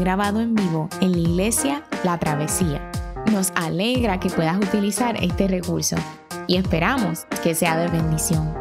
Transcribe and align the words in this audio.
grabado 0.00 0.40
en 0.40 0.54
vivo 0.54 0.88
en 1.00 1.12
la 1.12 1.18
iglesia 1.18 1.82
La 2.04 2.18
Travesía. 2.18 2.90
Nos 3.32 3.52
alegra 3.54 4.20
que 4.20 4.30
puedas 4.30 4.56
utilizar 4.56 5.16
este 5.22 5.48
recurso 5.48 5.96
y 6.46 6.56
esperamos 6.56 7.26
que 7.42 7.54
sea 7.54 7.76
de 7.76 7.88
bendición. 7.88 8.54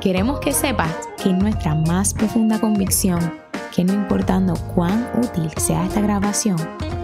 Queremos 0.00 0.40
que 0.40 0.52
sepas 0.52 0.92
que 1.22 1.32
nuestra 1.32 1.74
más 1.74 2.14
profunda 2.14 2.58
convicción 2.58 3.42
que 3.74 3.84
no 3.84 3.94
importando 3.94 4.54
cuán 4.74 5.08
útil 5.16 5.50
sea 5.56 5.86
esta 5.86 6.00
grabación, 6.00 6.56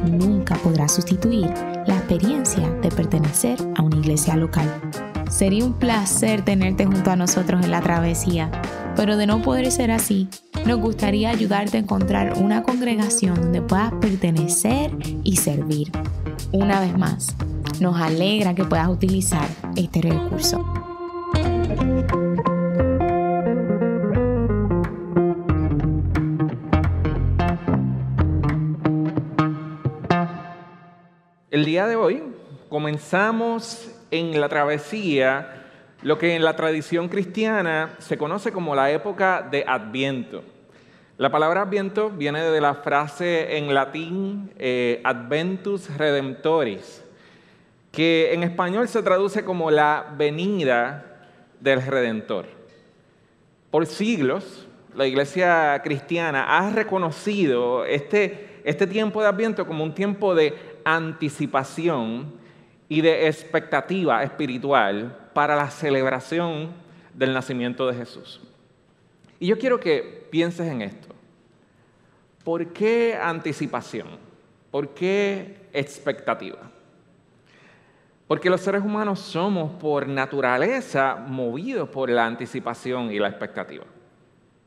nunca 0.04 0.54
podrá 0.56 0.86
sustituir 0.86 1.46
la 1.86 1.96
experiencia 1.96 2.68
de 2.82 2.90
pertenecer 2.90 3.58
a 3.76 3.82
una 3.82 3.96
iglesia 3.96 4.36
local. 4.36 4.68
Sería 5.30 5.64
un 5.64 5.72
placer 5.72 6.42
tenerte 6.42 6.84
junto 6.84 7.10
a 7.10 7.16
nosotros 7.16 7.64
en 7.64 7.70
la 7.70 7.80
travesía, 7.80 8.50
pero 8.98 9.16
de 9.16 9.28
no 9.28 9.42
poder 9.42 9.70
ser 9.70 9.92
así, 9.92 10.26
nos 10.66 10.80
gustaría 10.80 11.30
ayudarte 11.30 11.76
a 11.76 11.80
encontrar 11.80 12.32
una 12.36 12.64
congregación 12.64 13.36
donde 13.36 13.62
puedas 13.62 13.92
pertenecer 14.00 14.90
y 15.22 15.36
servir. 15.36 15.92
Una 16.50 16.80
vez 16.80 16.98
más, 16.98 17.36
nos 17.78 18.00
alegra 18.00 18.56
que 18.56 18.64
puedas 18.64 18.88
utilizar 18.88 19.46
este 19.76 20.02
recurso. 20.02 20.64
El 31.52 31.64
día 31.64 31.86
de 31.86 31.94
hoy 31.94 32.24
comenzamos 32.68 33.92
en 34.10 34.40
la 34.40 34.48
travesía 34.48 35.67
lo 36.02 36.16
que 36.18 36.34
en 36.34 36.44
la 36.44 36.54
tradición 36.54 37.08
cristiana 37.08 37.96
se 37.98 38.16
conoce 38.16 38.52
como 38.52 38.74
la 38.74 38.90
época 38.90 39.46
de 39.50 39.64
Adviento. 39.66 40.44
La 41.16 41.30
palabra 41.30 41.62
Adviento 41.62 42.10
viene 42.10 42.40
de 42.42 42.60
la 42.60 42.74
frase 42.74 43.56
en 43.56 43.74
latín 43.74 44.52
eh, 44.58 45.00
Adventus 45.02 45.96
Redemptoris, 45.96 47.04
que 47.90 48.32
en 48.32 48.44
español 48.44 48.86
se 48.86 49.02
traduce 49.02 49.44
como 49.44 49.72
la 49.72 50.14
venida 50.16 51.26
del 51.58 51.82
Redentor. 51.84 52.46
Por 53.72 53.86
siglos, 53.86 54.68
la 54.94 55.06
iglesia 55.06 55.80
cristiana 55.82 56.58
ha 56.58 56.70
reconocido 56.70 57.84
este, 57.84 58.60
este 58.62 58.86
tiempo 58.86 59.20
de 59.20 59.28
Adviento 59.28 59.66
como 59.66 59.82
un 59.82 59.94
tiempo 59.94 60.36
de 60.36 60.54
anticipación 60.84 62.32
y 62.88 63.00
de 63.00 63.26
expectativa 63.26 64.22
espiritual 64.22 65.27
para 65.38 65.54
la 65.54 65.70
celebración 65.70 66.70
del 67.14 67.32
nacimiento 67.32 67.86
de 67.86 67.94
Jesús. 67.94 68.40
Y 69.38 69.46
yo 69.46 69.56
quiero 69.56 69.78
que 69.78 70.26
pienses 70.32 70.66
en 70.66 70.82
esto. 70.82 71.14
¿Por 72.42 72.72
qué 72.72 73.16
anticipación? 73.16 74.08
¿Por 74.72 74.94
qué 74.94 75.68
expectativa? 75.72 76.58
Porque 78.26 78.50
los 78.50 78.60
seres 78.60 78.82
humanos 78.82 79.20
somos 79.20 79.70
por 79.80 80.08
naturaleza 80.08 81.14
movidos 81.14 81.88
por 81.88 82.10
la 82.10 82.26
anticipación 82.26 83.12
y 83.12 83.20
la 83.20 83.28
expectativa. 83.28 83.84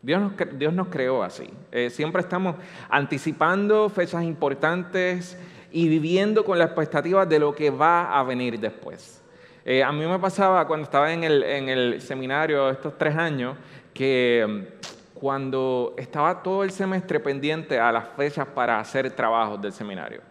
Dios 0.01 0.21
nos, 0.21 0.33
Dios 0.57 0.87
creó 0.89 1.21
así. 1.21 1.49
Eh, 1.69 1.89
siempre 1.89 2.21
estamos 2.21 2.55
anticipando 2.89 3.89
fechas 3.89 4.23
importantes, 4.23 5.37
y 5.71 5.89
viviendo 5.89 6.43
con 6.43 6.59
la 6.59 6.65
expectativa 6.65 7.25
de 7.25 7.39
lo 7.39 7.55
que 7.55 7.69
va 7.69 8.17
a 8.17 8.23
venir 8.23 8.57
después. 8.57 9.20
Eh, 9.63 9.83
a 9.83 9.91
mí 9.91 10.05
me 10.05 10.17
pasaba 10.19 10.65
cuando 10.65 10.85
estaba 10.85 11.11
en 11.13 11.23
el, 11.23 11.43
en 11.43 11.69
el 11.69 12.01
seminario 12.01 12.69
estos 12.69 12.97
tres 12.97 13.15
años 13.15 13.57
que 13.93 14.45
mm, 14.47 15.19
cuando 15.19 15.93
estaba 15.97 16.41
todo 16.41 16.63
el 16.63 16.71
semestre 16.71 17.19
pendiente 17.19 17.79
a 17.79 17.91
las 17.91 18.07
fechas 18.09 18.47
para 18.47 18.79
hacer 18.79 19.11
trabajos 19.11 19.61
del 19.61 19.71
seminario. 19.71 20.21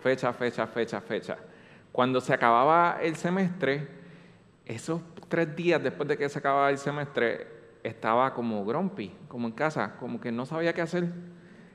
Fecha, 0.00 0.32
fecha, 0.32 0.66
fecha, 0.66 1.00
fecha. 1.00 1.36
Cuando 1.92 2.20
se 2.20 2.34
acababa 2.34 2.98
el 3.00 3.14
semestre, 3.14 3.86
esos 4.66 5.00
tres 5.28 5.54
días 5.54 5.80
después 5.82 6.08
de 6.08 6.18
que 6.18 6.28
se 6.28 6.38
acababa 6.40 6.70
el 6.70 6.78
semestre, 6.78 7.46
estaba 7.82 8.32
como 8.34 8.64
grumpy, 8.64 9.14
como 9.28 9.46
en 9.46 9.52
casa, 9.52 9.94
como 9.98 10.20
que 10.20 10.32
no 10.32 10.46
sabía 10.46 10.72
qué 10.72 10.82
hacer. 10.82 11.08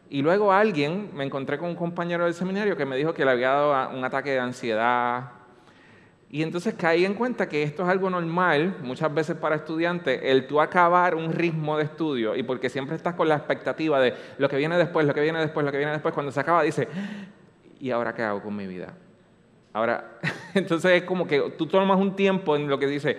Y 0.09 0.21
luego 0.21 0.51
alguien, 0.51 1.11
me 1.13 1.23
encontré 1.23 1.57
con 1.57 1.69
un 1.69 1.75
compañero 1.75 2.25
del 2.25 2.33
seminario 2.33 2.77
que 2.77 2.85
me 2.85 2.95
dijo 2.95 3.13
que 3.13 3.25
le 3.25 3.31
había 3.31 3.49
dado 3.49 3.95
un 3.95 4.03
ataque 4.03 4.31
de 4.31 4.39
ansiedad. 4.39 5.31
Y 6.29 6.43
entonces 6.43 6.73
caí 6.73 7.05
en 7.05 7.13
cuenta 7.13 7.47
que 7.47 7.63
esto 7.63 7.83
es 7.83 7.89
algo 7.89 8.09
normal, 8.09 8.77
muchas 8.83 9.13
veces 9.13 9.37
para 9.37 9.55
estudiantes, 9.55 10.19
el 10.23 10.45
tú 10.45 10.59
acabar 10.59 11.15
un 11.15 11.31
ritmo 11.31 11.77
de 11.77 11.85
estudio 11.85 12.35
y 12.35 12.43
porque 12.43 12.69
siempre 12.69 12.97
estás 12.97 13.15
con 13.15 13.29
la 13.29 13.35
expectativa 13.35 13.99
de 14.01 14.13
lo 14.37 14.49
que 14.49 14.57
viene 14.57 14.77
después, 14.77 15.07
lo 15.07 15.13
que 15.13 15.21
viene 15.21 15.39
después, 15.39 15.65
lo 15.65 15.71
que 15.71 15.77
viene 15.77 15.93
después, 15.93 16.13
cuando 16.13 16.31
se 16.33 16.39
acaba 16.41 16.63
dice, 16.63 16.89
¿y 17.79 17.91
ahora 17.91 18.13
qué 18.13 18.23
hago 18.23 18.41
con 18.41 18.55
mi 18.55 18.67
vida? 18.67 18.93
Ahora, 19.71 20.19
entonces 20.53 20.91
es 20.91 21.03
como 21.03 21.25
que 21.25 21.53
tú 21.57 21.65
tomas 21.65 21.97
un 21.97 22.15
tiempo 22.15 22.57
en 22.57 22.67
lo 22.67 22.77
que 22.77 22.87
dice, 22.87 23.17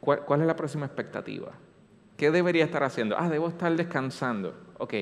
¿cuál, 0.00 0.20
¿cuál 0.20 0.42
es 0.42 0.46
la 0.46 0.56
próxima 0.56 0.84
expectativa? 0.84 1.52
¿Qué 2.18 2.30
debería 2.30 2.64
estar 2.64 2.82
haciendo? 2.84 3.16
Ah, 3.18 3.30
debo 3.30 3.48
estar 3.48 3.74
descansando. 3.74 4.54
Ok, 4.76 4.94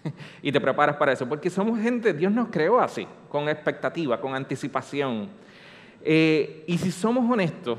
y 0.42 0.52
te 0.52 0.60
preparas 0.60 0.96
para 0.96 1.12
eso, 1.12 1.28
porque 1.28 1.50
somos 1.50 1.78
gente, 1.80 2.12
Dios 2.12 2.32
nos 2.32 2.48
creó 2.48 2.80
así, 2.80 3.06
con 3.28 3.48
expectativa, 3.48 4.20
con 4.20 4.34
anticipación. 4.34 5.30
Eh, 6.04 6.64
y 6.66 6.78
si 6.78 6.90
somos 6.90 7.30
honestos 7.30 7.78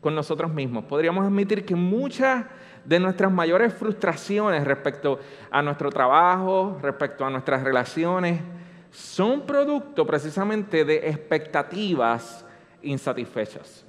con 0.00 0.14
nosotros 0.14 0.52
mismos, 0.52 0.84
podríamos 0.84 1.24
admitir 1.24 1.64
que 1.64 1.76
muchas 1.76 2.46
de 2.84 2.98
nuestras 2.98 3.30
mayores 3.30 3.72
frustraciones 3.72 4.64
respecto 4.64 5.20
a 5.50 5.62
nuestro 5.62 5.90
trabajo, 5.90 6.78
respecto 6.82 7.24
a 7.24 7.30
nuestras 7.30 7.62
relaciones, 7.62 8.40
son 8.90 9.42
producto 9.42 10.06
precisamente 10.06 10.84
de 10.84 11.08
expectativas 11.08 12.44
insatisfechas. 12.82 13.86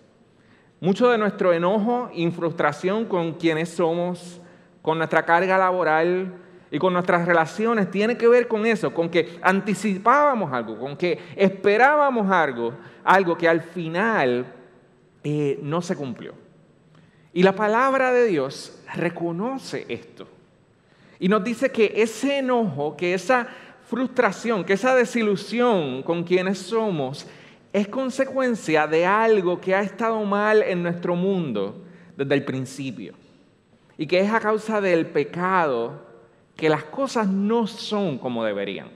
Mucho 0.80 1.10
de 1.10 1.18
nuestro 1.18 1.54
enojo 1.54 2.10
y 2.14 2.30
frustración 2.32 3.06
con 3.06 3.34
quienes 3.34 3.70
somos, 3.70 4.42
con 4.82 4.98
nuestra 4.98 5.26
carga 5.26 5.58
laboral, 5.58 6.34
y 6.74 6.80
con 6.80 6.92
nuestras 6.92 7.28
relaciones 7.28 7.92
tiene 7.92 8.18
que 8.18 8.28
ver 8.28 8.48
con 8.48 8.66
eso, 8.66 8.92
con 8.96 9.08
que 9.08 9.38
anticipábamos 9.44 10.52
algo, 10.52 10.80
con 10.80 10.98
que 10.98 11.20
esperábamos 11.36 12.32
algo, 12.32 12.74
algo 13.04 13.38
que 13.38 13.48
al 13.48 13.62
final 13.62 14.44
eh, 15.24 15.60
no 15.62 15.84
se 15.84 15.96
cumplió. 15.96 16.34
Y 17.32 17.44
la 17.44 17.54
palabra 17.54 18.12
de 18.12 18.26
Dios 18.26 18.82
reconoce 18.96 19.86
esto. 19.88 20.28
Y 21.20 21.28
nos 21.28 21.44
dice 21.44 21.72
que 21.72 21.94
ese 21.96 22.40
enojo, 22.40 22.98
que 22.98 23.14
esa 23.14 23.48
frustración, 23.88 24.64
que 24.64 24.74
esa 24.74 24.96
desilusión 24.96 26.02
con 26.02 26.24
quienes 26.24 26.58
somos, 26.58 27.28
es 27.72 27.88
consecuencia 27.88 28.88
de 28.88 29.06
algo 29.06 29.62
que 29.62 29.76
ha 29.76 29.82
estado 29.82 30.24
mal 30.26 30.64
en 30.64 30.82
nuestro 30.82 31.16
mundo 31.16 31.84
desde 32.18 32.34
el 32.34 32.44
principio. 32.44 33.14
Y 33.96 34.08
que 34.08 34.22
es 34.22 34.34
a 34.34 34.40
causa 34.40 34.82
del 34.82 35.06
pecado 35.06 36.13
que 36.56 36.70
las 36.70 36.84
cosas 36.84 37.28
no 37.28 37.68
son 37.68 38.18
como 38.18 38.44
deberían. 38.44 38.90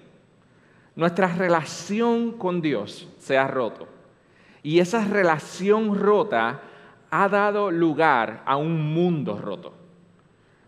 Nuestra 0.95 1.27
relación 1.27 2.31
con 2.33 2.61
Dios 2.61 3.07
se 3.19 3.37
ha 3.37 3.47
roto. 3.47 3.87
Y 4.63 4.79
esa 4.79 5.05
relación 5.05 5.97
rota 5.99 6.61
ha 7.09 7.29
dado 7.29 7.71
lugar 7.71 8.41
a 8.45 8.57
un 8.57 8.93
mundo 8.93 9.37
roto. 9.37 9.73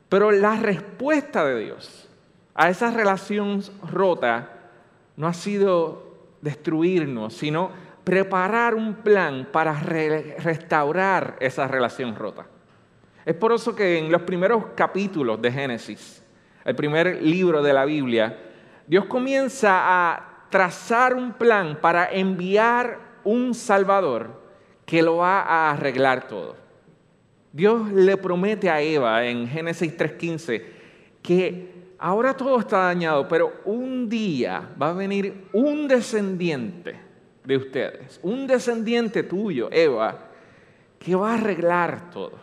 Pero 0.07 0.31
la 0.31 0.55
respuesta 0.55 1.45
de 1.45 1.65
Dios 1.65 2.07
a 2.55 2.69
esa 2.69 2.91
relación 2.91 3.61
rota 3.89 4.49
no 5.15 5.27
ha 5.27 5.33
sido 5.33 6.09
destruirnos, 6.41 7.33
sino 7.33 7.71
preparar 8.03 8.75
un 8.75 8.95
plan 8.95 9.47
para 9.51 9.73
restaurar 9.73 11.37
esa 11.39 11.67
relación 11.67 12.15
rota. 12.15 12.47
Es 13.25 13.35
por 13.35 13.51
eso 13.51 13.75
que 13.75 13.97
en 13.99 14.11
los 14.11 14.23
primeros 14.23 14.65
capítulos 14.75 15.41
de 15.41 15.51
Génesis, 15.51 16.23
el 16.65 16.75
primer 16.75 17.21
libro 17.21 17.61
de 17.61 17.73
la 17.73 17.85
Biblia, 17.85 18.37
Dios 18.87 19.05
comienza 19.05 19.79
a 19.81 20.47
trazar 20.49 21.13
un 21.13 21.33
plan 21.33 21.77
para 21.81 22.11
enviar 22.11 22.99
un 23.23 23.53
Salvador 23.53 24.41
que 24.85 25.01
lo 25.01 25.17
va 25.17 25.41
a 25.41 25.71
arreglar 25.71 26.27
todo. 26.27 26.55
Dios 27.51 27.91
le 27.91 28.17
promete 28.17 28.69
a 28.69 28.81
Eva 28.81 29.25
en 29.25 29.47
Génesis 29.47 29.95
3:15 29.95 30.63
que 31.21 31.71
ahora 31.97 32.35
todo 32.35 32.59
está 32.59 32.79
dañado, 32.85 33.27
pero 33.27 33.61
un 33.65 34.09
día 34.09 34.69
va 34.81 34.89
a 34.89 34.93
venir 34.93 35.45
un 35.53 35.87
descendiente 35.87 36.95
de 37.43 37.57
ustedes, 37.57 38.19
un 38.23 38.47
descendiente 38.47 39.23
tuyo, 39.23 39.69
Eva, 39.71 40.29
que 40.97 41.15
va 41.15 41.31
a 41.31 41.35
arreglar 41.35 42.09
todo. 42.11 42.33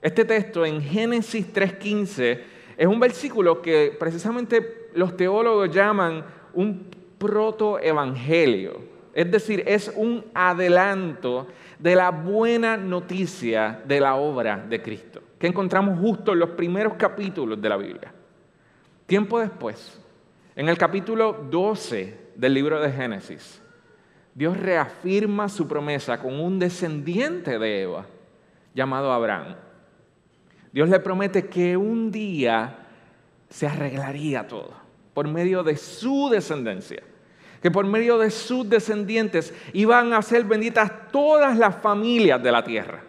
Este 0.00 0.24
texto 0.24 0.64
en 0.64 0.80
Génesis 0.80 1.52
3:15 1.52 2.55
es 2.76 2.86
un 2.86 3.00
versículo 3.00 3.62
que 3.62 3.96
precisamente 3.98 4.90
los 4.94 5.16
teólogos 5.16 5.70
llaman 5.70 6.24
un 6.54 6.90
protoevangelio. 7.18 8.96
Es 9.14 9.30
decir, 9.30 9.64
es 9.66 9.90
un 9.96 10.24
adelanto 10.34 11.46
de 11.78 11.96
la 11.96 12.10
buena 12.10 12.76
noticia 12.76 13.80
de 13.86 14.00
la 14.00 14.16
obra 14.16 14.58
de 14.68 14.82
Cristo, 14.82 15.22
que 15.38 15.46
encontramos 15.46 15.98
justo 15.98 16.32
en 16.32 16.40
los 16.40 16.50
primeros 16.50 16.94
capítulos 16.94 17.60
de 17.60 17.68
la 17.68 17.76
Biblia. 17.76 18.12
Tiempo 19.06 19.40
después, 19.40 20.00
En 20.58 20.70
el 20.70 20.78
capítulo 20.78 21.34
12 21.50 22.18
del 22.34 22.54
libro 22.54 22.80
de 22.80 22.90
Génesis, 22.90 23.60
Dios 24.34 24.56
reafirma 24.56 25.50
su 25.50 25.68
promesa 25.68 26.18
con 26.18 26.40
un 26.40 26.58
descendiente 26.58 27.58
de 27.58 27.82
Eva 27.82 28.06
llamado 28.74 29.12
Abraham. 29.12 29.56
Dios 30.72 30.88
le 30.88 31.00
promete 31.00 31.46
que 31.46 31.76
un 31.76 32.10
día 32.10 32.76
se 33.48 33.66
arreglaría 33.66 34.46
todo 34.46 34.86
por 35.14 35.26
medio 35.28 35.62
de 35.62 35.78
su 35.78 36.28
descendencia, 36.28 37.02
que 37.62 37.70
por 37.70 37.86
medio 37.86 38.18
de 38.18 38.30
sus 38.30 38.68
descendientes 38.68 39.54
iban 39.72 40.12
a 40.12 40.20
ser 40.20 40.44
benditas 40.44 40.92
todas 41.10 41.56
las 41.56 41.76
familias 41.76 42.42
de 42.42 42.52
la 42.52 42.62
tierra. 42.62 43.02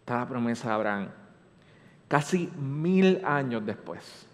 Está 0.00 0.18
la 0.18 0.28
promesa 0.28 0.68
de 0.68 0.74
Abraham, 0.74 1.08
casi 2.08 2.50
mil 2.58 3.20
años 3.24 3.64
después. 3.64 4.26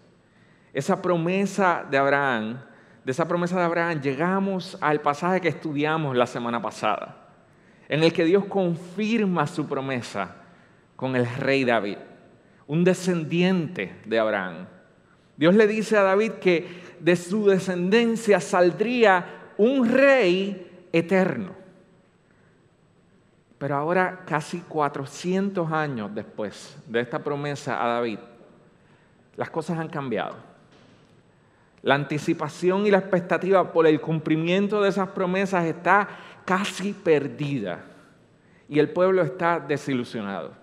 Esa 0.73 0.99
promesa 0.99 1.85
de 1.87 1.99
Abraham, 1.99 2.59
de 3.05 3.11
esa 3.11 3.27
promesa 3.27 3.59
de 3.59 3.65
Abraham, 3.65 4.01
llegamos 4.01 4.75
al 4.81 5.01
pasaje 5.01 5.39
que 5.39 5.49
estudiamos 5.49 6.15
la 6.15 6.25
semana 6.25 6.59
pasada, 6.59 7.27
en 7.87 8.01
el 8.03 8.11
que 8.11 8.25
Dios 8.25 8.45
confirma 8.45 9.45
su 9.45 9.67
promesa 9.67 10.42
con 10.95 11.15
el 11.15 11.25
rey 11.25 11.63
David, 11.63 11.97
un 12.67 12.83
descendiente 12.83 13.95
de 14.05 14.19
Abraham. 14.19 14.67
Dios 15.35 15.55
le 15.55 15.67
dice 15.67 15.97
a 15.97 16.03
David 16.03 16.33
que 16.33 16.67
de 16.99 17.15
su 17.15 17.47
descendencia 17.47 18.39
saldría 18.39 19.25
un 19.57 19.89
rey 19.89 20.87
eterno. 20.91 21.51
Pero 23.57 23.75
ahora, 23.75 24.23
casi 24.25 24.59
400 24.59 25.71
años 25.71 26.13
después 26.13 26.77
de 26.85 26.99
esta 26.99 27.19
promesa 27.19 27.83
a 27.83 27.87
David, 27.87 28.19
las 29.37 29.49
cosas 29.49 29.79
han 29.79 29.89
cambiado. 29.89 30.35
La 31.81 31.95
anticipación 31.95 32.85
y 32.85 32.91
la 32.91 32.99
expectativa 32.99 33.71
por 33.71 33.87
el 33.87 33.99
cumplimiento 33.99 34.81
de 34.81 34.89
esas 34.89 35.09
promesas 35.09 35.65
está 35.65 36.07
casi 36.45 36.93
perdida 36.93 37.83
y 38.69 38.79
el 38.79 38.89
pueblo 38.89 39.21
está 39.21 39.59
desilusionado. 39.59 40.62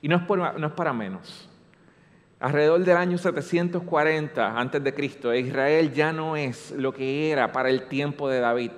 Y 0.00 0.08
no 0.08 0.16
es, 0.16 0.72
para 0.72 0.92
menos. 0.92 1.48
Alrededor 2.40 2.84
del 2.84 2.96
año 2.96 3.18
740 3.18 4.58
antes 4.58 4.82
de 4.84 4.94
Cristo, 4.94 5.34
Israel 5.34 5.92
ya 5.92 6.12
no 6.12 6.36
es 6.36 6.70
lo 6.70 6.92
que 6.92 7.30
era 7.30 7.50
para 7.50 7.68
el 7.68 7.88
tiempo 7.88 8.28
de 8.28 8.38
David. 8.38 8.70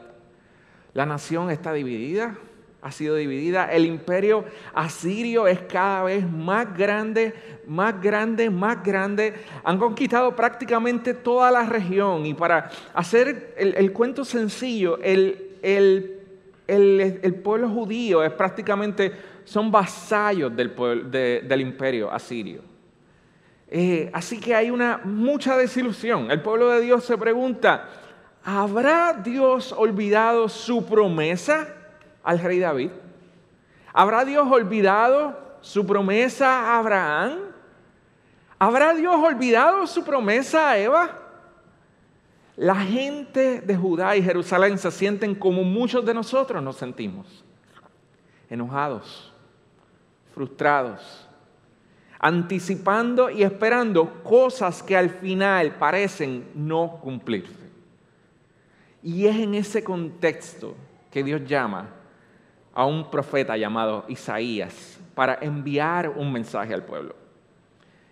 La 0.95 1.05
nación 1.05 1.51
está 1.51 1.75
dividida, 1.75 2.39
ha 2.81 2.91
sido 2.91 3.17
dividida. 3.17 3.67
El 3.71 3.85
imperio 3.85 4.47
asirio 4.73 5.47
es 5.47 5.61
cada 5.61 6.05
vez 6.05 6.29
más 6.29 6.75
grande, 6.75 7.35
más 7.67 8.01
grande, 8.01 8.49
más 8.49 8.83
grande. 8.83 9.35
Han 9.63 9.79
conquistado 9.79 10.35
prácticamente 10.35 11.13
toda 11.13 11.51
la 11.51 11.65
región. 11.65 12.25
Y 12.25 12.33
para 12.33 12.71
hacer 12.95 13.55
el, 13.59 13.93
cuento 13.93 14.25
sencillo, 14.25 14.99
el, 15.03 16.17
el 16.67 17.35
pueblo 17.45 17.69
judío 17.69 18.25
es 18.25 18.33
prácticamente 18.33 19.13
son 19.45 19.71
vasallos 19.71 20.55
del, 20.55 20.75
del 21.11 21.61
imperio 21.61 22.11
asirio. 22.11 22.63
Eh, 23.73 24.11
así 24.13 24.41
que 24.41 24.55
hay 24.55 24.71
una 24.71 25.01
mucha 25.05 25.57
desilusión. 25.57 26.31
El 26.31 26.43
pueblo 26.43 26.71
de 26.71 26.81
Dios 26.81 27.05
se 27.05 27.17
pregunta, 27.17 27.89
¿habrá 28.45 29.13
Dios 29.13 29.73
olvidado 29.73 30.49
su 30.49 30.85
promesa 30.85 31.69
al 32.25 32.41
rey 32.41 32.59
David? 32.59 32.91
¿Habrá 33.93 34.25
Dios 34.25 34.51
olvidado 34.51 35.39
su 35.61 35.87
promesa 35.87 36.49
a 36.49 36.79
Abraham? 36.79 37.39
¿Habrá 38.59 38.93
Dios 38.95 39.15
olvidado 39.15 39.87
su 39.87 40.05
promesa 40.05 40.71
a 40.71 40.79
Eva? 40.79 41.19
La 42.57 42.75
gente 42.75 43.61
de 43.61 43.77
Judá 43.77 44.17
y 44.17 44.23
Jerusalén 44.23 44.79
se 44.79 44.91
sienten 44.91 45.35
como 45.35 45.63
muchos 45.63 46.05
de 46.05 46.13
nosotros 46.13 46.63
nos 46.63 46.77
sentimos, 46.77 47.45
enojados, 48.51 49.30
frustrados, 50.41 51.29
anticipando 52.19 53.29
y 53.29 53.43
esperando 53.43 54.23
cosas 54.23 54.83
que 54.83 54.97
al 54.97 55.11
final 55.11 55.75
parecen 55.75 56.49
no 56.55 56.99
cumplirse. 57.03 57.69
Y 59.03 59.27
es 59.27 59.37
en 59.37 59.53
ese 59.53 59.85
contexto 59.85 60.75
que 61.11 61.23
Dios 61.23 61.45
llama 61.45 61.91
a 62.73 62.87
un 62.87 63.11
profeta 63.11 63.55
llamado 63.59 64.07
Isaías 64.09 64.99
para 65.15 65.37
enviar 65.43 66.09
un 66.09 66.33
mensaje 66.33 66.73
al 66.73 66.85
pueblo. 66.85 67.15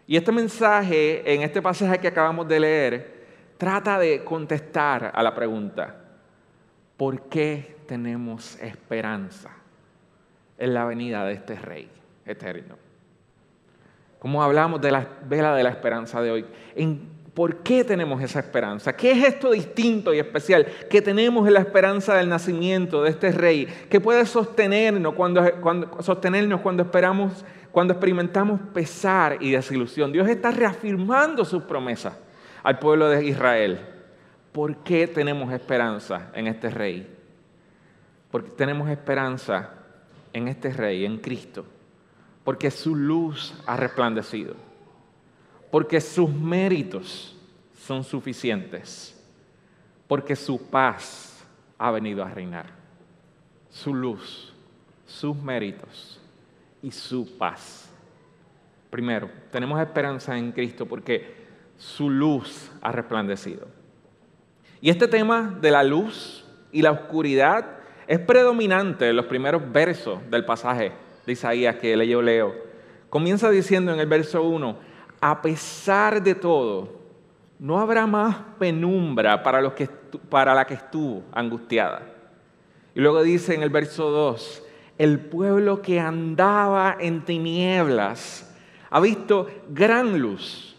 Y 0.07 0.19
este 0.19 0.31
mensaje, 0.31 1.33
en 1.33 1.41
este 1.41 1.63
pasaje 1.63 1.99
que 1.99 2.09
acabamos 2.09 2.47
de 2.47 2.61
leer, 2.61 3.27
trata 3.57 3.99
de 3.99 4.23
contestar 4.23 5.13
a 5.15 5.23
la 5.23 5.35
pregunta, 5.35 5.95
¿por 6.99 7.23
qué 7.31 7.79
tenemos 7.87 8.61
esperanza 8.61 9.49
en 10.59 10.75
la 10.75 10.85
venida 10.85 11.25
de 11.25 11.33
este 11.33 11.55
rey? 11.55 11.89
Eterno. 12.29 12.77
Como 14.19 14.43
hablamos 14.43 14.81
de 14.81 14.91
la 14.91 15.07
vela 15.25 15.55
de 15.55 15.63
la 15.63 15.71
esperanza 15.71 16.21
de 16.21 16.31
hoy, 16.31 16.45
¿en 16.75 17.19
¿por 17.39 17.59
qué 17.59 17.85
tenemos 17.85 18.21
esa 18.21 18.41
esperanza? 18.41 18.97
¿Qué 18.97 19.13
es 19.13 19.25
esto 19.25 19.53
distinto 19.53 20.13
y 20.13 20.19
especial 20.19 20.67
que 20.91 21.01
tenemos 21.01 21.47
en 21.47 21.55
la 21.55 21.61
esperanza 21.61 22.17
del 22.17 22.29
nacimiento 22.29 23.05
de 23.05 23.11
este 23.11 23.31
rey 23.31 23.69
que 23.89 24.01
puede 24.01 24.27
sostenernos 24.27 25.15
cuando, 25.15 25.49
cuando, 25.61 26.03
sostenernos 26.03 26.61
cuando 26.63 26.83
esperamos, 26.83 27.45
cuando 27.71 27.93
experimentamos 27.93 28.61
pesar 28.75 29.37
y 29.41 29.53
desilusión? 29.53 30.11
Dios 30.11 30.29
está 30.29 30.51
reafirmando 30.51 31.45
sus 31.45 31.63
promesas 31.63 32.19
al 32.65 32.81
pueblo 32.81 33.09
de 33.09 33.25
Israel. 33.25 33.79
¿Por 34.51 34.79
qué 34.79 35.07
tenemos 35.07 35.53
esperanza 35.53 36.33
en 36.35 36.49
este 36.49 36.71
rey? 36.71 37.09
Porque 38.33 38.51
tenemos 38.51 38.91
esperanza 38.91 39.75
en 40.33 40.49
este 40.49 40.73
rey, 40.73 41.05
en 41.05 41.19
Cristo 41.19 41.65
porque 42.49 42.71
su 42.71 42.97
luz 42.97 43.53
ha 43.67 43.77
resplandecido, 43.77 44.55
porque 45.71 46.01
sus 46.01 46.31
méritos 46.31 47.37
son 47.77 48.03
suficientes, 48.03 49.15
porque 50.07 50.35
su 50.35 50.59
paz 50.71 51.45
ha 51.77 51.91
venido 51.91 52.25
a 52.25 52.31
reinar. 52.31 52.65
Su 53.69 53.95
luz, 53.95 54.55
sus 55.05 55.37
méritos 55.37 56.23
y 56.81 56.91
su 56.91 57.37
paz. 57.37 57.93
Primero, 58.89 59.31
tenemos 59.53 59.79
esperanza 59.79 60.39
en 60.39 60.51
Cristo 60.51 60.87
porque 60.87 61.45
su 61.77 62.09
luz 62.09 62.73
ha 62.81 62.91
resplandecido. 62.91 63.69
Y 64.81 64.89
este 64.89 65.07
tema 65.07 65.55
de 65.61 65.71
la 65.71 65.83
luz 65.83 66.47
y 66.73 66.81
la 66.81 66.93
oscuridad 66.93 67.81
es 68.07 68.19
predominante 68.21 69.11
en 69.11 69.17
los 69.17 69.27
primeros 69.27 69.71
versos 69.71 70.19
del 70.31 70.47
pasaje 70.47 71.08
de 71.29 71.35
Isaías 71.35 71.77
que 71.77 72.09
yo 72.09 72.23
leo. 72.23 72.55
Comienza 73.11 73.51
diciendo 73.51 73.93
en 73.93 74.01
el 74.01 74.07
verso 74.07 74.43
1, 74.43 74.77
a 75.21 75.43
pesar 75.43 76.23
de 76.23 76.35
todo, 76.35 76.99
no 77.59 77.79
habrá 77.79 78.07
más 78.07 78.37
penumbra 78.59 79.43
para, 79.43 79.61
los 79.61 79.75
que, 79.75 79.87
para 79.87 80.55
la 80.55 80.67
que 80.67 80.75
estuvo 80.75 81.23
angustiada. 81.33 82.03
Y 82.95 83.01
luego 83.01 83.23
dice 83.23 83.55
en 83.55 83.63
el 83.63 83.69
verso 83.69 84.11
2, 84.11 84.63
el 84.97 85.21
pueblo 85.21 85.83
que 85.83 86.01
andaba 86.01 86.97
en 86.99 87.25
tinieblas 87.25 88.51
ha 88.89 89.01
visto 89.01 89.49
gran 89.69 90.19
luz. 90.19 90.77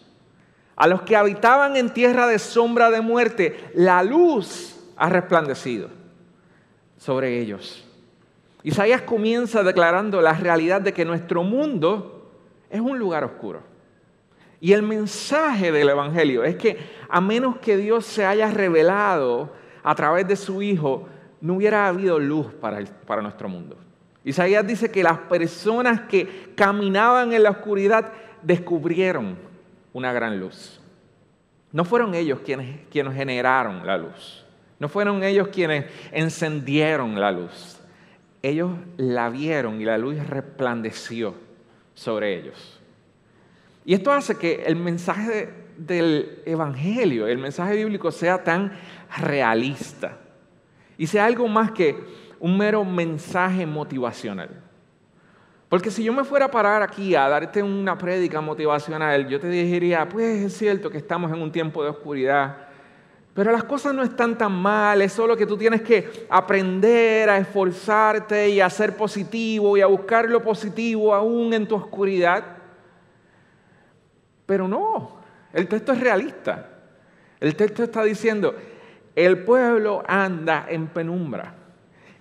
A 0.74 0.88
los 0.88 1.02
que 1.02 1.14
habitaban 1.14 1.76
en 1.76 1.94
tierra 1.94 2.26
de 2.26 2.40
sombra 2.40 2.90
de 2.90 3.02
muerte, 3.02 3.70
la 3.74 4.02
luz 4.02 4.76
ha 4.96 5.08
resplandecido 5.08 5.90
sobre 6.96 7.38
ellos. 7.38 7.86
Isaías 8.62 9.02
comienza 9.02 9.62
declarando 9.62 10.20
la 10.20 10.34
realidad 10.34 10.80
de 10.80 10.92
que 10.92 11.04
nuestro 11.04 11.42
mundo 11.42 12.30
es 12.68 12.80
un 12.80 12.98
lugar 12.98 13.24
oscuro. 13.24 13.62
Y 14.60 14.72
el 14.72 14.82
mensaje 14.82 15.72
del 15.72 15.88
Evangelio 15.88 16.44
es 16.44 16.56
que 16.56 16.78
a 17.08 17.20
menos 17.20 17.56
que 17.58 17.78
Dios 17.78 18.04
se 18.04 18.26
haya 18.26 18.50
revelado 18.50 19.50
a 19.82 19.94
través 19.94 20.28
de 20.28 20.36
su 20.36 20.60
Hijo, 20.60 21.08
no 21.40 21.54
hubiera 21.54 21.88
habido 21.88 22.18
luz 22.18 22.48
para, 22.60 22.84
para 23.06 23.22
nuestro 23.22 23.48
mundo. 23.48 23.76
Isaías 24.22 24.66
dice 24.66 24.90
que 24.90 25.02
las 25.02 25.16
personas 25.16 26.02
que 26.02 26.52
caminaban 26.54 27.32
en 27.32 27.42
la 27.42 27.50
oscuridad 27.50 28.12
descubrieron 28.42 29.38
una 29.94 30.12
gran 30.12 30.38
luz. 30.38 30.78
No 31.72 31.86
fueron 31.86 32.14
ellos 32.14 32.40
quienes, 32.44 32.80
quienes 32.90 33.14
generaron 33.14 33.86
la 33.86 33.96
luz. 33.96 34.44
No 34.78 34.90
fueron 34.90 35.22
ellos 35.22 35.48
quienes 35.48 35.86
encendieron 36.12 37.18
la 37.18 37.32
luz 37.32 37.79
ellos 38.42 38.72
la 38.96 39.28
vieron 39.28 39.80
y 39.80 39.84
la 39.84 39.98
luz 39.98 40.16
resplandeció 40.26 41.34
sobre 41.94 42.38
ellos. 42.38 42.80
Y 43.84 43.94
esto 43.94 44.12
hace 44.12 44.36
que 44.36 44.64
el 44.66 44.76
mensaje 44.76 45.50
del 45.76 46.42
Evangelio, 46.44 47.26
el 47.26 47.38
mensaje 47.38 47.76
bíblico 47.76 48.10
sea 48.12 48.44
tan 48.44 48.72
realista 49.18 50.18
y 50.98 51.06
sea 51.06 51.24
algo 51.26 51.48
más 51.48 51.72
que 51.72 51.96
un 52.38 52.56
mero 52.56 52.84
mensaje 52.84 53.66
motivacional. 53.66 54.62
Porque 55.68 55.90
si 55.90 56.02
yo 56.02 56.12
me 56.12 56.24
fuera 56.24 56.46
a 56.46 56.50
parar 56.50 56.82
aquí 56.82 57.14
a 57.14 57.28
darte 57.28 57.62
una 57.62 57.96
prédica 57.96 58.40
motivacional, 58.40 59.28
yo 59.28 59.38
te 59.38 59.48
diría, 59.48 60.08
pues 60.08 60.44
es 60.44 60.56
cierto 60.58 60.90
que 60.90 60.98
estamos 60.98 61.30
en 61.32 61.40
un 61.40 61.52
tiempo 61.52 61.82
de 61.84 61.90
oscuridad, 61.90 62.59
pero 63.40 63.52
las 63.52 63.64
cosas 63.64 63.94
no 63.94 64.02
están 64.02 64.36
tan 64.36 64.52
mal, 64.52 65.00
es 65.00 65.14
solo 65.14 65.34
que 65.34 65.46
tú 65.46 65.56
tienes 65.56 65.80
que 65.80 66.26
aprender 66.28 67.30
a 67.30 67.38
esforzarte 67.38 68.50
y 68.50 68.60
a 68.60 68.68
ser 68.68 68.98
positivo 68.98 69.78
y 69.78 69.80
a 69.80 69.86
buscar 69.86 70.28
lo 70.28 70.42
positivo 70.42 71.14
aún 71.14 71.54
en 71.54 71.66
tu 71.66 71.74
oscuridad. 71.74 72.44
Pero 74.44 74.68
no, 74.68 75.22
el 75.54 75.68
texto 75.68 75.92
es 75.92 76.00
realista. 76.00 76.68
El 77.40 77.56
texto 77.56 77.82
está 77.82 78.04
diciendo, 78.04 78.54
el 79.16 79.42
pueblo 79.42 80.02
anda 80.06 80.66
en 80.68 80.88
penumbra. 80.88 81.54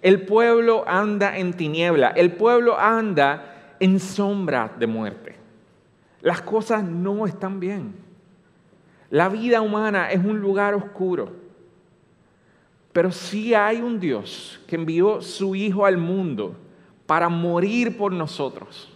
El 0.01 0.25
pueblo 0.25 0.85
anda 0.87 1.37
en 1.37 1.51
tiniebla, 1.51 2.11
el 2.11 2.31
pueblo 2.31 2.79
anda 2.79 3.73
en 3.81 3.99
sombra 3.99 4.71
de 4.79 4.87
muerte. 4.87 5.35
Las 6.21 6.41
cosas 6.43 6.81
no 6.81 7.27
están 7.27 7.59
bien. 7.59 8.08
La 9.09 9.29
vida 9.29 9.61
humana 9.61 10.11
es 10.11 10.23
un 10.23 10.39
lugar 10.39 10.73
oscuro. 10.75 11.31
Pero 12.91 13.11
sí 13.11 13.53
hay 13.53 13.81
un 13.81 13.99
Dios 13.99 14.59
que 14.67 14.75
envió 14.75 15.21
su 15.21 15.55
Hijo 15.55 15.85
al 15.85 15.97
mundo 15.97 16.55
para 17.05 17.29
morir 17.29 17.97
por 17.97 18.11
nosotros. 18.11 18.91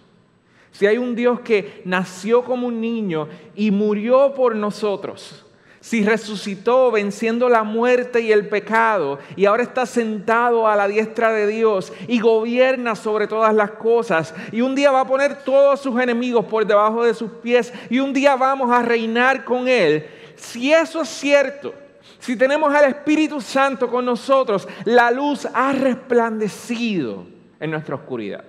Si 0.71 0.85
hay 0.87 0.97
un 0.97 1.15
Dios 1.15 1.39
que 1.41 1.81
nació 1.85 2.43
como 2.43 2.67
un 2.67 2.81
niño 2.81 3.27
y 3.55 3.71
murió 3.71 4.33
por 4.33 4.55
nosotros 4.55 5.42
si 5.83 6.01
resucitó 6.01 6.91
venciendo 6.91 7.49
la 7.49 7.63
muerte 7.63 8.21
y 8.21 8.31
el 8.31 8.47
pecado 8.47 9.19
y 9.35 9.43
ahora 9.43 9.63
está 9.63 9.85
sentado 9.85 10.65
a 10.65 10.77
la 10.77 10.87
diestra 10.87 11.33
de 11.33 11.45
Dios 11.45 11.91
y 12.07 12.21
gobierna 12.21 12.95
sobre 12.95 13.27
todas 13.27 13.53
las 13.53 13.71
cosas 13.71 14.33
y 14.53 14.61
un 14.61 14.75
día 14.75 14.91
va 14.91 15.01
a 15.01 15.07
poner 15.07 15.43
todos 15.43 15.81
sus 15.81 15.99
enemigos 15.99 16.45
por 16.45 16.65
debajo 16.65 17.03
de 17.03 17.13
sus 17.13 17.29
pies 17.29 17.73
y 17.89 17.99
un 17.99 18.13
día 18.13 18.37
vamos 18.37 18.71
a 18.71 18.81
reinar 18.81 19.43
con 19.43 19.67
Él, 19.67 20.07
si 20.37 20.71
eso 20.71 21.01
es 21.01 21.09
cierto, 21.09 21.73
si 22.17 22.37
tenemos 22.37 22.73
al 22.73 22.85
Espíritu 22.85 23.41
Santo 23.41 23.89
con 23.89 24.05
nosotros, 24.05 24.65
la 24.85 25.11
luz 25.11 25.45
ha 25.53 25.73
resplandecido 25.73 27.25
en 27.59 27.71
nuestra 27.71 27.95
oscuridad. 27.95 28.45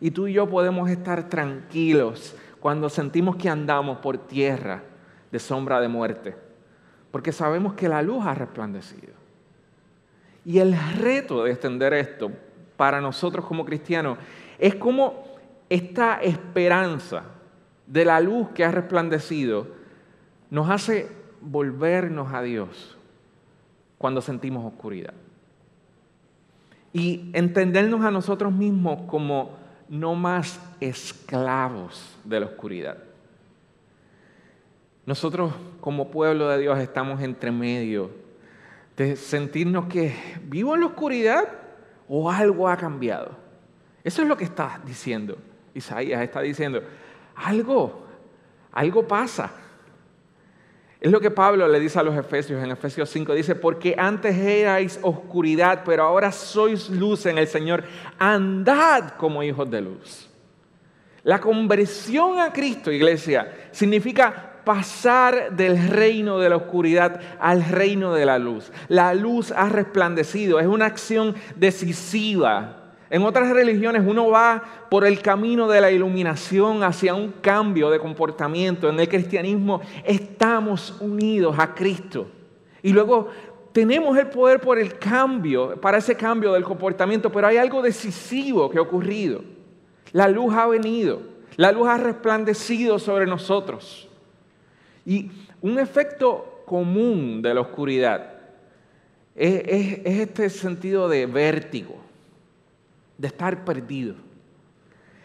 Y 0.00 0.12
tú 0.12 0.28
y 0.28 0.34
yo 0.34 0.48
podemos 0.48 0.88
estar 0.88 1.28
tranquilos 1.28 2.36
cuando 2.60 2.88
sentimos 2.88 3.34
que 3.34 3.48
andamos 3.48 3.98
por 3.98 4.18
tierra 4.18 4.84
de 5.30 5.38
sombra 5.38 5.80
de 5.80 5.88
muerte, 5.88 6.36
porque 7.10 7.32
sabemos 7.32 7.74
que 7.74 7.88
la 7.88 8.02
luz 8.02 8.24
ha 8.26 8.34
resplandecido. 8.34 9.14
Y 10.44 10.58
el 10.58 10.76
reto 10.98 11.44
de 11.44 11.50
extender 11.50 11.92
esto 11.92 12.30
para 12.76 13.00
nosotros 13.00 13.44
como 13.44 13.64
cristianos 13.64 14.18
es 14.58 14.74
como 14.76 15.24
esta 15.68 16.20
esperanza 16.22 17.24
de 17.86 18.04
la 18.04 18.20
luz 18.20 18.48
que 18.50 18.64
ha 18.64 18.70
resplandecido 18.70 19.66
nos 20.50 20.70
hace 20.70 21.08
volvernos 21.40 22.32
a 22.32 22.42
Dios 22.42 22.96
cuando 23.98 24.20
sentimos 24.20 24.64
oscuridad. 24.64 25.14
Y 26.92 27.30
entendernos 27.34 28.02
a 28.04 28.10
nosotros 28.10 28.52
mismos 28.52 29.02
como 29.02 29.56
no 29.88 30.14
más 30.14 30.60
esclavos 30.80 32.18
de 32.24 32.40
la 32.40 32.46
oscuridad. 32.46 33.07
Nosotros 35.08 35.54
como 35.80 36.10
pueblo 36.10 36.50
de 36.50 36.58
Dios 36.58 36.78
estamos 36.78 37.22
entre 37.22 37.50
medio 37.50 38.10
de 38.94 39.16
sentirnos 39.16 39.86
que 39.86 40.14
vivo 40.42 40.74
en 40.74 40.82
la 40.82 40.88
oscuridad 40.88 41.48
o 42.06 42.30
algo 42.30 42.68
ha 42.68 42.76
cambiado. 42.76 43.30
Eso 44.04 44.20
es 44.20 44.28
lo 44.28 44.36
que 44.36 44.44
está 44.44 44.82
diciendo 44.84 45.38
Isaías, 45.72 46.20
está 46.20 46.42
diciendo, 46.42 46.82
algo, 47.34 48.04
algo 48.70 49.08
pasa. 49.08 49.50
Es 51.00 51.10
lo 51.10 51.20
que 51.20 51.30
Pablo 51.30 51.66
le 51.66 51.80
dice 51.80 51.98
a 51.98 52.02
los 52.02 52.14
Efesios 52.14 52.62
en 52.62 52.70
Efesios 52.70 53.08
5, 53.08 53.32
dice, 53.32 53.54
porque 53.54 53.94
antes 53.96 54.36
erais 54.36 55.00
oscuridad, 55.00 55.84
pero 55.86 56.02
ahora 56.02 56.30
sois 56.30 56.90
luz 56.90 57.24
en 57.24 57.38
el 57.38 57.46
Señor, 57.46 57.82
andad 58.18 59.12
como 59.16 59.42
hijos 59.42 59.70
de 59.70 59.80
luz. 59.80 60.28
La 61.22 61.40
conversión 61.40 62.38
a 62.40 62.52
Cristo, 62.52 62.92
iglesia, 62.92 63.70
significa 63.72 64.57
pasar 64.68 65.56
del 65.56 65.88
reino 65.88 66.38
de 66.38 66.50
la 66.50 66.56
oscuridad 66.56 67.22
al 67.40 67.64
reino 67.64 68.12
de 68.12 68.26
la 68.26 68.38
luz. 68.38 68.70
La 68.88 69.14
luz 69.14 69.50
ha 69.50 69.70
resplandecido, 69.70 70.60
es 70.60 70.66
una 70.66 70.84
acción 70.84 71.34
decisiva. 71.56 72.92
En 73.08 73.22
otras 73.22 73.48
religiones 73.48 74.02
uno 74.06 74.28
va 74.28 74.62
por 74.90 75.06
el 75.06 75.22
camino 75.22 75.68
de 75.68 75.80
la 75.80 75.90
iluminación 75.90 76.82
hacia 76.82 77.14
un 77.14 77.32
cambio 77.40 77.88
de 77.88 77.98
comportamiento. 77.98 78.90
En 78.90 79.00
el 79.00 79.08
cristianismo 79.08 79.80
estamos 80.04 80.94
unidos 81.00 81.56
a 81.58 81.74
Cristo. 81.74 82.26
Y 82.82 82.92
luego 82.92 83.28
tenemos 83.72 84.18
el 84.18 84.26
poder 84.26 84.60
por 84.60 84.78
el 84.78 84.98
cambio, 84.98 85.80
para 85.80 85.96
ese 85.96 86.14
cambio 86.14 86.52
del 86.52 86.64
comportamiento, 86.64 87.32
pero 87.32 87.46
hay 87.46 87.56
algo 87.56 87.80
decisivo 87.80 88.68
que 88.68 88.76
ha 88.76 88.82
ocurrido. 88.82 89.40
La 90.12 90.28
luz 90.28 90.52
ha 90.52 90.66
venido, 90.66 91.22
la 91.56 91.72
luz 91.72 91.88
ha 91.88 91.96
resplandecido 91.96 92.98
sobre 92.98 93.24
nosotros. 93.24 94.07
Y 95.08 95.30
un 95.62 95.78
efecto 95.78 96.64
común 96.66 97.40
de 97.40 97.54
la 97.54 97.62
oscuridad 97.62 98.30
es, 99.34 100.00
este 100.04 100.50
sentido 100.50 101.08
de 101.08 101.24
vértigo, 101.24 101.96
de 103.16 103.28
estar 103.28 103.64
perdido. 103.64 104.16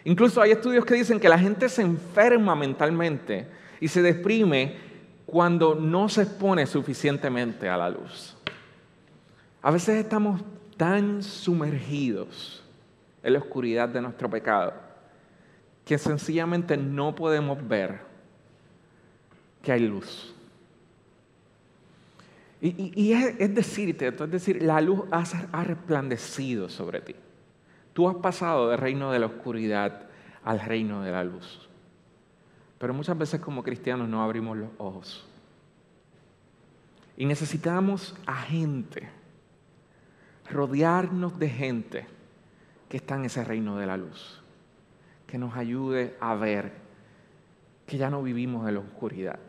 Incluso 0.05 0.41
hay 0.41 0.51
estudios 0.51 0.85
que 0.85 0.93
dicen 0.93 1.19
que 1.19 1.27
la 1.27 1.37
gente 1.37 1.67
se 1.67 1.81
enferma 1.81 2.55
mentalmente 2.55 3.45
y 3.81 3.89
se 3.89 4.01
deprime 4.01 4.77
cuando 5.25 5.75
no 5.75 6.07
se 6.07 6.21
expone 6.21 6.65
suficientemente 6.65 7.67
a 7.67 7.75
la 7.75 7.89
luz. 7.89 8.37
A 9.61 9.69
veces 9.69 9.97
estamos 9.97 10.39
tan 10.77 11.21
sumergidos 11.21 12.63
en 13.21 13.33
la 13.33 13.39
oscuridad 13.39 13.89
de 13.89 14.01
nuestro 14.01 14.29
pecado 14.29 14.75
que 15.83 15.97
sencillamente 15.97 16.77
no 16.77 17.13
podemos 17.13 17.67
ver 17.67 18.12
que 19.63 19.71
hay 19.71 19.87
luz. 19.87 20.35
Y, 22.61 23.11
es, 23.11 23.53
decirte, 23.53 24.07
es 24.07 24.31
decir, 24.31 24.61
la 24.61 24.79
luz 24.79 25.01
ha, 25.11 25.23
ha 25.51 25.63
resplandecido 25.65 26.69
sobre 26.69 27.01
ti. 27.01 27.15
Tú 27.91 28.07
has 28.07 28.15
pasado 28.15 28.69
del 28.69 28.77
reino 28.77 29.11
de 29.11 29.19
la 29.19 29.25
oscuridad 29.25 30.07
al 30.45 30.61
reino 30.61 31.01
de 31.01 31.11
la 31.11 31.25
luz. 31.25 31.67
Pero 32.77 32.93
muchas 32.93 33.17
veces 33.17 33.41
como 33.41 33.63
cristianos 33.63 34.07
no 34.07 34.23
abrimos 34.23 34.57
los 34.57 34.69
ojos. 34.77 35.25
Y 37.17 37.25
necesitamos 37.25 38.15
a 38.25 38.35
gente, 38.43 39.09
rodearnos 40.49 41.37
de 41.37 41.49
gente 41.49 42.07
que 42.87 42.97
está 42.97 43.15
en 43.15 43.25
ese 43.25 43.43
reino 43.43 43.77
de 43.77 43.87
la 43.87 43.97
luz, 43.97 44.41
que 45.27 45.37
nos 45.37 45.55
ayude 45.57 46.15
a 46.21 46.33
ver 46.35 46.71
que 47.85 47.97
ya 47.97 48.09
no 48.09 48.23
vivimos 48.23 48.67
en 48.67 48.75
la 48.75 48.79
oscuridad, 48.79 49.39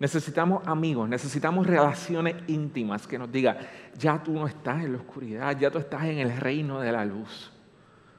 Necesitamos 0.00 0.66
amigos, 0.66 1.08
necesitamos 1.08 1.66
relaciones 1.66 2.36
íntimas 2.46 3.06
que 3.06 3.18
nos 3.18 3.32
digan, 3.32 3.58
ya 3.98 4.22
tú 4.22 4.32
no 4.32 4.46
estás 4.46 4.84
en 4.84 4.92
la 4.92 4.98
oscuridad, 4.98 5.58
ya 5.58 5.70
tú 5.70 5.78
estás 5.78 6.04
en 6.04 6.18
el 6.18 6.36
reino 6.36 6.80
de 6.80 6.92
la 6.92 7.04
luz. 7.04 7.50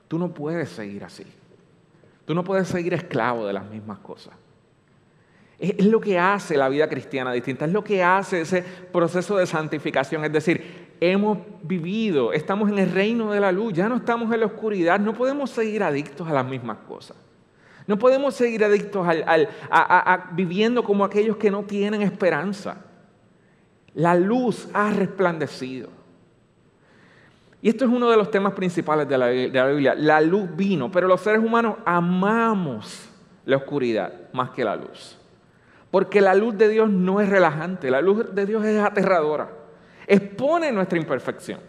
Tú 0.09 0.19
no 0.19 0.33
puedes 0.33 0.69
seguir 0.69 1.05
así. 1.05 1.24
Tú 2.25 2.36
no 2.36 2.43
puedes 2.43 2.67
seguir 2.67 2.93
esclavo 2.93 3.48
de 3.48 3.53
las 3.53 3.65
mismas 3.69 4.00
cosas. 4.00 4.33
Es, 5.57 5.86
lo 5.86 6.01
que 6.01 6.19
hace 6.19 6.57
la 6.57 6.67
vida 6.67 6.89
cristiana 6.89 7.31
distinta, 7.31 7.65
es 7.65 7.71
lo 7.71 7.83
que 7.83 8.03
hace 8.03 8.41
ese 8.41 8.62
proceso 8.62 9.38
de 9.38 9.45
santificación. 9.45 10.25
Es 10.25 10.33
decir, 10.33 10.95
hemos 11.00 11.38
vivido, 11.63 12.33
estamos 12.33 12.69
en 12.69 12.79
el 12.79 12.91
reino 12.91 13.31
de 13.31 13.39
la 13.39 13.51
luz, 13.53 13.74
ya 13.74 13.88
no 13.88 13.98
estamos 13.98 14.33
en 14.33 14.41
la 14.41 14.48
oscuridad, 14.48 15.00
no 15.00 15.13
podemos 15.13 15.50
seguir 15.50 15.81
adictos 15.83 16.27
a 16.27 16.33
las 16.33 16.45
mismas 16.45 16.77
cosas. 16.88 17.15
No 17.89 17.98
podemos 17.98 18.36
seguir 18.36 18.63
adictos 18.63 19.03
a, 19.08 20.29
viviendo 20.34 20.84
como 20.84 21.03
aquellos 21.03 21.38
que 21.38 21.50
no 21.50 21.63
tienen 21.63 22.03
esperanza. 22.03 22.86
La 23.96 24.13
luz 24.13 24.69
ha 24.75 24.91
resplandecido. 24.91 25.89
Y 27.63 27.69
esto 27.69 27.86
es 27.86 27.91
uno 27.91 28.12
de 28.12 28.15
los 28.15 28.29
temas 28.29 28.53
principales 28.53 29.10
de 29.10 29.17
la, 29.17 29.25
de 29.25 29.50
la 29.50 29.65
Biblia. 29.69 29.96
La 29.96 30.22
luz 30.22 30.55
vino, 30.55 30.91
pero 30.91 31.08
los 31.08 31.19
seres 31.19 31.43
humanos 31.43 31.77
amamos 31.84 33.10
la 33.43 33.58
oscuridad 33.58 34.13
más 34.34 34.51
que 34.51 34.63
la 34.63 34.75
luz. 34.75 35.17
Porque 35.89 36.22
la 36.22 36.36
luz 36.36 36.55
de 36.60 36.69
Dios 36.69 36.91
no 36.91 37.19
es 37.19 37.27
relajante, 37.27 37.89
la 37.89 38.01
luz 38.01 38.36
de 38.36 38.46
Dios 38.46 38.63
es 38.65 38.79
aterradora. 38.79 39.50
Expone 40.05 40.72
nuestra 40.72 41.00
imperfección. 41.00 41.60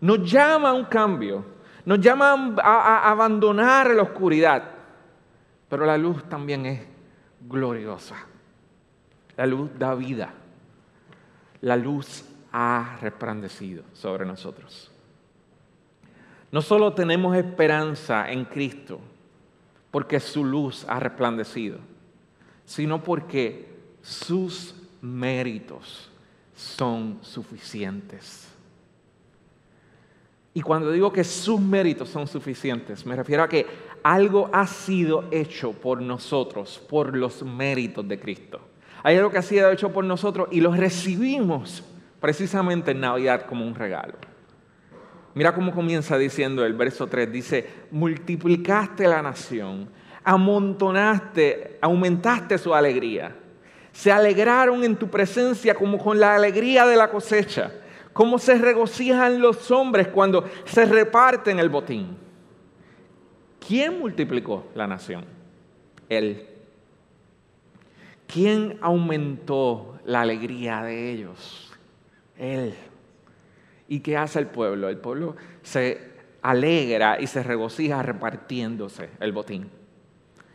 Nos 0.00 0.28
llama 0.28 0.70
a 0.70 0.72
un 0.72 0.86
cambio, 0.86 1.44
nos 1.84 2.00
llama 2.00 2.56
a 2.60 3.08
abandonar 3.08 3.94
la 3.94 4.02
oscuridad 4.02 4.73
pero 5.74 5.86
la 5.86 5.98
luz 5.98 6.22
también 6.28 6.66
es 6.66 6.80
gloriosa. 7.40 8.14
La 9.36 9.44
luz 9.44 9.76
da 9.76 9.96
vida. 9.96 10.32
La 11.62 11.76
luz 11.76 12.24
ha 12.52 12.96
resplandecido 13.00 13.82
sobre 13.92 14.24
nosotros. 14.24 14.92
No 16.52 16.62
solo 16.62 16.92
tenemos 16.92 17.36
esperanza 17.36 18.30
en 18.30 18.44
Cristo 18.44 19.00
porque 19.90 20.20
su 20.20 20.44
luz 20.44 20.86
ha 20.88 21.00
resplandecido, 21.00 21.78
sino 22.64 23.02
porque 23.02 23.76
sus 24.00 24.76
méritos 25.00 26.08
son 26.54 27.18
suficientes. 27.20 28.48
Y 30.56 30.62
cuando 30.62 30.92
digo 30.92 31.12
que 31.12 31.24
sus 31.24 31.60
méritos 31.60 32.08
son 32.08 32.28
suficientes, 32.28 33.04
me 33.04 33.16
refiero 33.16 33.42
a 33.42 33.48
que 33.48 33.66
algo 34.04 34.48
ha 34.52 34.68
sido 34.68 35.24
hecho 35.32 35.72
por 35.72 36.00
nosotros, 36.00 36.80
por 36.88 37.16
los 37.16 37.42
méritos 37.42 38.06
de 38.06 38.20
Cristo. 38.20 38.60
Hay 39.02 39.16
algo 39.16 39.30
que 39.30 39.38
ha 39.38 39.42
sido 39.42 39.70
hecho 39.72 39.92
por 39.92 40.04
nosotros 40.04 40.48
y 40.52 40.60
lo 40.60 40.72
recibimos 40.72 41.82
precisamente 42.20 42.92
en 42.92 43.00
Navidad 43.00 43.46
como 43.46 43.66
un 43.66 43.74
regalo. 43.74 44.14
Mira 45.34 45.52
cómo 45.52 45.74
comienza 45.74 46.16
diciendo 46.16 46.64
el 46.64 46.74
verso 46.74 47.08
3, 47.08 47.32
dice, 47.32 47.68
multiplicaste 47.90 49.08
la 49.08 49.20
nación, 49.20 49.88
amontonaste, 50.22 51.78
aumentaste 51.80 52.56
su 52.58 52.72
alegría. 52.72 53.34
Se 53.90 54.12
alegraron 54.12 54.84
en 54.84 54.94
tu 54.94 55.08
presencia 55.08 55.74
como 55.74 55.98
con 55.98 56.20
la 56.20 56.36
alegría 56.36 56.86
de 56.86 56.96
la 56.96 57.10
cosecha, 57.10 57.72
como 58.14 58.38
se 58.38 58.54
regocijan 58.54 59.42
los 59.42 59.70
hombres 59.70 60.08
cuando 60.08 60.44
se 60.64 60.86
reparten 60.86 61.58
el 61.58 61.68
botín. 61.68 62.16
¿Quién 63.66 63.98
multiplicó 63.98 64.66
la 64.74 64.86
nación? 64.86 65.24
Él. 66.08 66.46
¿Quién 68.26 68.78
aumentó 68.80 69.98
la 70.04 70.22
alegría 70.22 70.82
de 70.82 71.10
ellos? 71.10 71.72
Él. 72.38 72.74
¿Y 73.88 74.00
qué 74.00 74.16
hace 74.16 74.38
el 74.38 74.46
pueblo? 74.46 74.88
El 74.88 74.98
pueblo 74.98 75.36
se 75.62 76.12
alegra 76.40 77.20
y 77.20 77.26
se 77.26 77.42
regocija 77.42 78.02
repartiéndose 78.02 79.10
el 79.18 79.32
botín. 79.32 79.68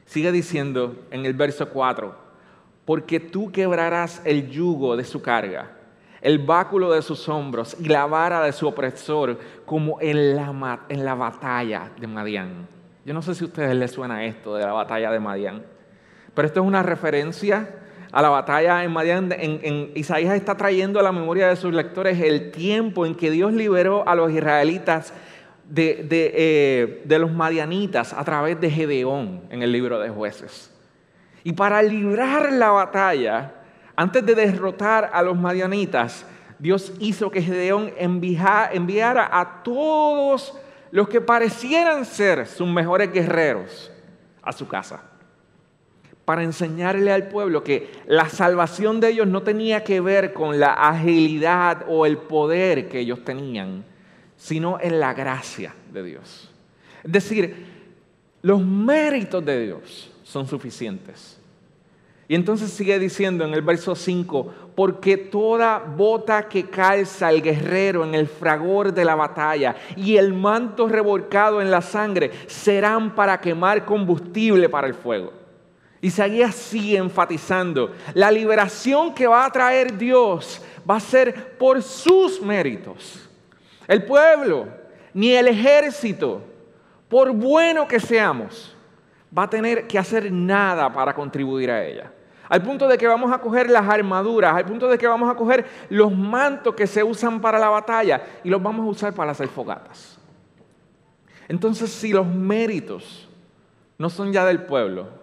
Sigue 0.06 0.32
diciendo 0.32 1.06
en 1.12 1.26
el 1.26 1.34
verso 1.34 1.70
4, 1.70 2.16
porque 2.86 3.20
tú 3.20 3.52
quebrarás 3.52 4.22
el 4.24 4.50
yugo 4.50 4.96
de 4.96 5.04
su 5.04 5.22
carga, 5.22 5.79
el 6.22 6.40
báculo 6.40 6.92
de 6.92 7.02
sus 7.02 7.28
hombros 7.30 7.78
y 7.80 7.86
la 7.86 8.06
vara 8.06 8.42
de 8.42 8.52
su 8.52 8.68
opresor, 8.68 9.38
como 9.66 10.00
en 10.02 10.36
la, 10.36 10.82
en 10.90 11.06
la 11.06 11.16
batalla 11.16 11.92
de 12.00 12.08
Madián. 12.08 12.68
Yo 13.06 13.14
no 13.14 13.22
sé 13.22 13.34
si 13.36 13.44
a 13.44 13.48
ustedes 13.48 13.76
les 13.76 13.92
suena 13.92 14.26
esto 14.26 14.56
de 14.56 14.66
la 14.66 14.74
batalla 14.74 15.12
de 15.12 15.20
Madián, 15.20 15.64
pero 16.34 16.48
esto 16.48 16.62
es 16.62 16.68
una 16.68 16.84
referencia 16.84 17.70
a 18.12 18.22
la 18.22 18.30
batalla 18.30 18.84
en 18.84 18.92
Madián. 18.92 19.32
En, 19.32 19.92
Isaías 19.96 20.36
está 20.36 20.56
trayendo 20.56 21.00
a 21.00 21.04
la 21.04 21.12
memoria 21.12 21.48
de 21.48 21.56
sus 21.56 21.74
lectores 21.74 22.20
el 22.20 22.52
tiempo 22.52 23.06
en 23.06 23.16
que 23.16 23.32
Dios 23.32 23.54
liberó 23.54 24.08
a 24.08 24.16
los 24.16 24.32
israelitas 24.32 25.14
de, 25.68 26.08
eh, 26.10 27.02
de, 27.06 27.20
los 27.20 27.32
madianitas 27.32 28.14
a 28.14 28.24
través 28.24 28.60
de 28.60 28.72
Gedeón 28.72 29.44
en 29.52 29.62
el 29.62 29.72
libro 29.72 30.00
de 30.00 30.10
jueces. 30.10 30.76
Y 31.44 31.54
para 31.54 31.82
librar 31.82 32.52
la 32.52 32.72
batalla, 32.72 33.54
antes 34.00 34.26
de 34.26 34.34
derrotar 34.34 35.10
a 35.12 35.22
los 35.22 35.38
madianitas, 35.38 36.26
Dios 36.58 36.94
hizo 37.02 37.30
que 37.30 37.42
Gedeón 37.42 37.92
enviara 37.98 39.30
a 39.30 39.62
todos 39.62 40.58
los 40.90 41.10
que 41.10 41.20
parecieran 41.20 42.06
ser 42.06 42.48
sus 42.48 42.66
mejores 42.66 43.12
guerreros 43.12 43.92
a 44.42 44.54
su 44.54 44.70
casa 44.70 45.04
para 46.24 46.44
enseñarle 46.44 47.12
al 47.12 47.28
pueblo 47.28 47.62
que 47.62 47.92
la 48.08 48.30
salvación 48.30 49.02
de 49.02 49.10
ellos 49.10 49.28
no 49.28 49.44
tenía 49.44 49.84
que 49.84 50.00
ver 50.00 50.32
con 50.32 50.62
la 50.62 50.76
agilidad 50.76 51.84
o 51.90 52.06
el 52.06 52.20
poder 52.20 52.88
que 52.88 53.00
ellos 53.00 53.26
tenían, 53.26 53.84
sino 54.38 54.80
en 54.80 55.02
la 55.02 55.14
gracia 55.14 55.76
de 55.92 56.04
Dios. 56.04 56.50
Es 57.04 57.12
decir, 57.12 57.66
los 58.44 58.64
méritos 58.64 59.44
de 59.44 59.66
Dios 59.66 60.10
son 60.24 60.48
suficientes. 60.48 61.39
Y 62.30 62.36
entonces 62.36 62.70
sigue 62.70 63.00
diciendo 63.00 63.44
en 63.44 63.56
el 63.56 63.64
verso 63.64 63.96
5, 63.96 64.54
porque 64.76 65.18
toda 65.18 65.80
bota 65.80 66.48
que 66.48 66.70
calza 66.70 67.32
el 67.32 67.42
guerrero 67.42 68.06
en 68.06 68.14
el 68.14 68.28
fragor 68.28 68.94
de 68.94 69.04
la 69.04 69.16
batalla 69.16 69.76
y 69.96 70.16
el 70.16 70.36
manto 70.36 70.88
revolcado 70.88 71.60
en 71.60 71.72
la 71.72 71.82
sangre 71.82 72.30
serán 72.46 73.16
para 73.16 73.42
quemar 73.42 73.84
combustible 73.84 74.70
para 74.70 74.86
el 74.86 74.94
fuego. 74.94 75.34
Isaías 76.02 76.54
sigue 76.54 76.98
enfatizando, 76.98 77.96
la 78.14 78.30
liberación 78.30 79.16
que 79.16 79.26
va 79.26 79.46
a 79.46 79.52
traer 79.52 79.98
Dios 79.98 80.62
va 80.88 80.98
a 80.98 81.00
ser 81.00 81.58
por 81.58 81.82
sus 81.82 82.40
méritos. 82.44 83.28
El 83.88 84.06
pueblo, 84.06 84.68
ni 85.16 85.32
el 85.32 85.48
ejército, 85.48 86.44
por 87.10 87.32
bueno 87.32 87.88
que 87.88 88.00
seamos, 88.00 88.76
va 89.36 89.44
a 89.44 89.50
tener 89.50 89.88
que 89.88 89.98
hacer 89.98 90.32
nada 90.32 90.94
para 90.94 91.16
contribuir 91.16 91.72
a 91.72 91.84
ella. 91.84 92.12
Al 92.50 92.62
punto 92.64 92.88
de 92.88 92.98
que 92.98 93.08
vamos 93.08 93.32
a 93.32 93.40
coger 93.40 93.70
las 93.70 93.88
armaduras, 93.88 94.56
al 94.56 94.66
punto 94.66 94.88
de 94.90 94.98
que 94.98 95.08
vamos 95.08 95.32
a 95.32 95.36
coger 95.36 95.66
los 95.90 96.12
mantos 96.12 96.76
que 96.76 96.88
se 96.88 97.04
usan 97.04 97.40
para 97.40 97.60
la 97.60 97.70
batalla 97.70 98.22
y 98.44 98.50
los 98.50 98.62
vamos 98.62 98.86
a 98.86 98.90
usar 98.90 99.14
para 99.14 99.32
hacer 99.32 99.48
fogatas. 99.48 100.20
Entonces, 101.48 101.92
si 101.92 102.12
los 102.12 102.28
méritos 102.28 103.30
no 103.98 104.10
son 104.10 104.34
ya 104.34 104.46
del 104.46 104.64
pueblo, 104.64 105.20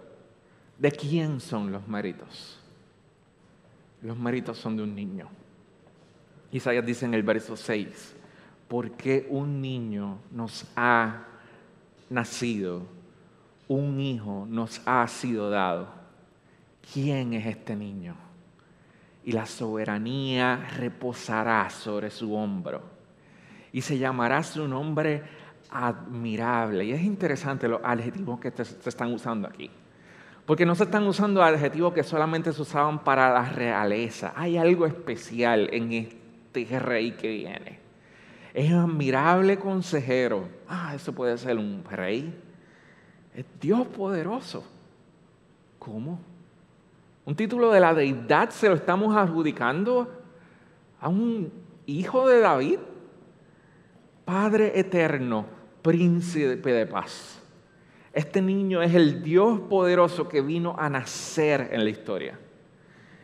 ¿De 0.77 0.91
quién 0.91 1.39
son 1.39 1.71
los 1.71 1.87
méritos? 1.87 2.59
Los 4.01 4.17
méritos 4.17 4.57
son 4.57 4.77
de 4.77 4.83
un 4.83 4.93
niño. 4.93 5.27
Isaías 6.51 6.85
dice 6.85 7.05
en 7.05 7.15
el 7.15 7.23
verso 7.23 7.57
6, 7.57 8.15
porque 8.67 9.27
un 9.29 9.59
niño 9.59 10.19
nos 10.31 10.67
ha 10.75 11.25
nacido, 12.09 12.83
un 13.67 13.99
hijo 13.99 14.45
nos 14.47 14.81
ha 14.85 15.07
sido 15.07 15.49
dado. 15.49 15.87
¿Quién 16.93 17.33
es 17.33 17.45
este 17.45 17.75
niño? 17.75 18.15
Y 19.25 19.33
la 19.33 19.45
soberanía 19.45 20.67
reposará 20.77 21.69
sobre 21.69 22.09
su 22.09 22.33
hombro. 22.33 22.81
Y 23.73 23.81
se 23.81 23.97
llamará 23.97 24.41
su 24.43 24.67
nombre 24.67 25.23
admirable. 25.69 26.85
Y 26.85 26.93
es 26.93 27.01
interesante 27.01 27.67
los 27.67 27.81
adjetivos 27.83 28.39
que 28.39 28.51
se 28.51 28.89
están 28.89 29.13
usando 29.13 29.47
aquí. 29.47 29.69
Porque 30.45 30.65
no 30.65 30.75
se 30.75 30.85
están 30.85 31.05
usando 31.05 31.43
adjetivos 31.43 31.93
que 31.93 32.03
solamente 32.03 32.53
se 32.53 32.61
usaban 32.61 33.03
para 33.03 33.33
la 33.33 33.49
realeza. 33.49 34.31
Hay 34.33 34.57
algo 34.57 34.85
especial 34.85 35.69
en 35.73 35.91
este 35.91 36.79
rey 36.79 37.11
que 37.11 37.27
viene. 37.27 37.79
Es 38.53 38.71
un 38.71 38.79
admirable 38.79 39.59
consejero. 39.59 40.47
Ah, 40.69 40.93
eso 40.95 41.13
puede 41.13 41.37
ser 41.37 41.57
un 41.57 41.83
rey. 41.83 42.33
Es 43.35 43.45
Dios 43.59 43.85
poderoso. 43.87 44.63
¿Cómo? 45.77 46.36
Un 47.27 47.35
título 47.35 47.71
de 47.73 47.81
la 47.81 47.93
deidad 47.93 48.51
se 48.51 48.69
lo 48.69 48.75
estamos 48.75 49.13
adjudicando 49.13 50.09
a 50.97 51.09
un 51.09 51.51
hijo 51.85 52.25
de 52.25 52.39
David. 52.39 52.79
Padre 54.23 54.79
eterno, 54.79 55.45
príncipe 55.81 56.71
de 56.71 56.85
paz. 56.85 57.43
Este 58.13 58.41
niño 58.41 58.81
es 58.81 58.95
el 58.95 59.23
Dios 59.23 59.59
poderoso 59.59 60.29
que 60.29 60.39
vino 60.39 60.77
a 60.79 60.89
nacer 60.89 61.67
en 61.73 61.83
la 61.83 61.89
historia. 61.89 62.39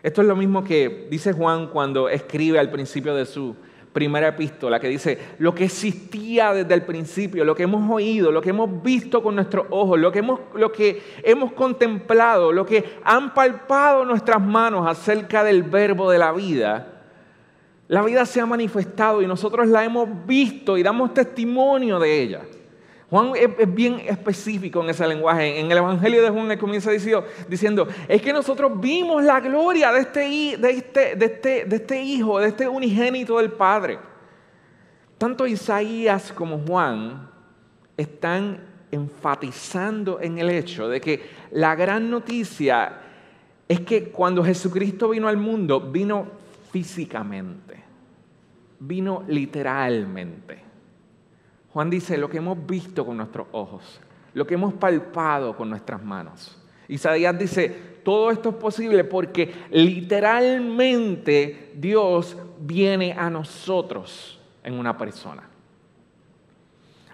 Esto 0.03 0.21
es 0.21 0.27
lo 0.27 0.35
mismo 0.35 0.65
que 0.65 1.07
dice 1.09 1.31
Juan 1.31 1.67
cuando 1.69 2.09
escribe 2.09 2.59
al 2.59 2.71
principio 2.71 3.15
de 3.15 3.25
su 3.25 3.55
primera 3.93 4.29
epístola, 4.29 4.79
que 4.79 4.89
dice, 4.89 5.17
lo 5.37 5.53
que 5.53 5.65
existía 5.65 6.53
desde 6.53 6.73
el 6.73 6.81
principio, 6.81 7.45
lo 7.45 7.55
que 7.55 7.63
hemos 7.63 7.89
oído, 7.89 8.31
lo 8.31 8.41
que 8.41 8.49
hemos 8.49 8.81
visto 8.81 9.21
con 9.21 9.35
nuestros 9.35 9.67
ojos, 9.69 9.99
lo 9.99 10.11
que 10.11 10.19
hemos, 10.19 10.39
lo 10.55 10.71
que 10.71 11.01
hemos 11.23 11.53
contemplado, 11.53 12.51
lo 12.51 12.65
que 12.65 12.97
han 13.03 13.33
palpado 13.33 14.03
nuestras 14.03 14.41
manos 14.41 14.87
acerca 14.87 15.43
del 15.43 15.63
verbo 15.63 16.09
de 16.09 16.17
la 16.17 16.31
vida, 16.31 16.87
la 17.87 18.01
vida 18.01 18.25
se 18.25 18.41
ha 18.41 18.45
manifestado 18.45 19.21
y 19.21 19.27
nosotros 19.27 19.67
la 19.67 19.85
hemos 19.85 20.09
visto 20.25 20.77
y 20.77 20.83
damos 20.83 21.13
testimonio 21.13 21.99
de 21.99 22.21
ella. 22.21 22.41
Juan 23.13 23.33
es, 23.35 23.75
bien 23.75 24.01
específico 24.07 24.81
en 24.81 24.89
ese 24.89 25.07
lenguaje. 25.07 25.59
En 25.59 25.71
el 25.71 25.77
Evangelio 25.77 26.23
de 26.23 26.31
Juan 26.31 26.49
él 26.49 26.57
comienza 26.57 26.89
diciendo, 26.89 27.87
es 28.07 28.19
que 28.19 28.33
nosotros 28.33 28.81
vimos 28.81 29.23
la 29.23 29.39
gloria 29.39 29.95
este, 29.95 30.25
este, 30.51 31.15
de, 31.15 31.25
este, 31.25 31.65
de 31.65 31.75
este 31.75 32.01
Hijo, 32.01 32.39
de 32.39 32.47
este 32.47 32.67
unigénito 32.67 33.37
del 33.37 33.51
Padre. 33.51 33.99
Tanto 35.19 35.45
Isaías 35.45 36.33
como 36.33 36.57
Juan 36.65 37.29
están 37.95 38.59
enfatizando 38.89 40.19
en 40.19 40.39
el 40.39 40.49
hecho 40.49 40.89
de 40.89 40.99
que 40.99 41.21
la 41.51 41.75
gran 41.75 42.09
noticia 42.09 42.99
es 43.67 43.81
que 43.81 44.05
cuando 44.05 44.43
Jesucristo 44.43 45.09
vino 45.09 45.27
al 45.27 45.37
mundo, 45.37 45.79
vino 45.79 46.25
físicamente, 46.71 47.75
vino 48.79 49.23
literalmente. 49.27 50.62
Juan 51.73 51.89
dice 51.89 52.17
lo 52.17 52.29
que 52.29 52.37
hemos 52.37 52.63
visto 52.67 53.03
con 53.03 53.17
nuestros 53.17 53.47
ojos, 53.51 53.99
lo 54.35 54.45
que 54.45 54.53
hemos 54.53 54.75
palpado 54.75 55.57
con 55.57 55.69
nuestras 55.69 56.03
manos. 56.03 56.55
Isaías 56.87 57.37
dice, 57.37 57.69
todo 58.03 58.29
esto 58.29 58.49
es 58.49 58.55
posible 58.55 59.03
porque 59.03 59.51
literalmente 59.71 61.71
Dios 61.75 62.37
viene 62.59 63.13
a 63.13 63.29
nosotros 63.29 64.39
en 64.63 64.75
una 64.75 64.95
persona. 64.95 65.49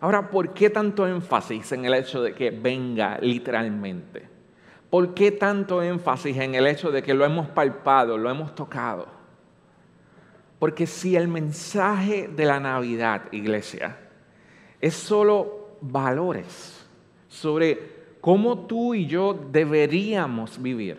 Ahora, 0.02 0.30
¿por 0.30 0.54
qué 0.54 0.70
tanto 0.70 1.08
énfasis 1.08 1.72
en 1.72 1.86
el 1.86 1.94
hecho 1.94 2.22
de 2.22 2.34
que 2.34 2.52
venga 2.52 3.18
literalmente? 3.22 4.28
¿Por 4.90 5.14
qué 5.14 5.32
tanto 5.32 5.82
énfasis 5.82 6.36
en 6.38 6.56
el 6.56 6.68
hecho 6.68 6.92
de 6.92 7.02
que 7.02 7.14
lo 7.14 7.24
hemos 7.24 7.48
palpado, 7.48 8.18
lo 8.18 8.30
hemos 8.30 8.56
tocado? 8.56 9.08
Porque 10.58 10.86
si 10.86 11.16
el 11.16 11.30
mensaje 11.30 12.28
de 12.28 12.46
la 12.46 12.60
Navidad, 12.60 13.24
iglesia, 13.32 13.98
es 14.82 14.94
solo 14.94 15.76
valores 15.82 16.86
sobre 17.28 18.00
cómo 18.22 18.60
tú 18.60 18.94
y 18.94 19.06
yo 19.06 19.34
deberíamos 19.52 20.62
vivir, 20.62 20.98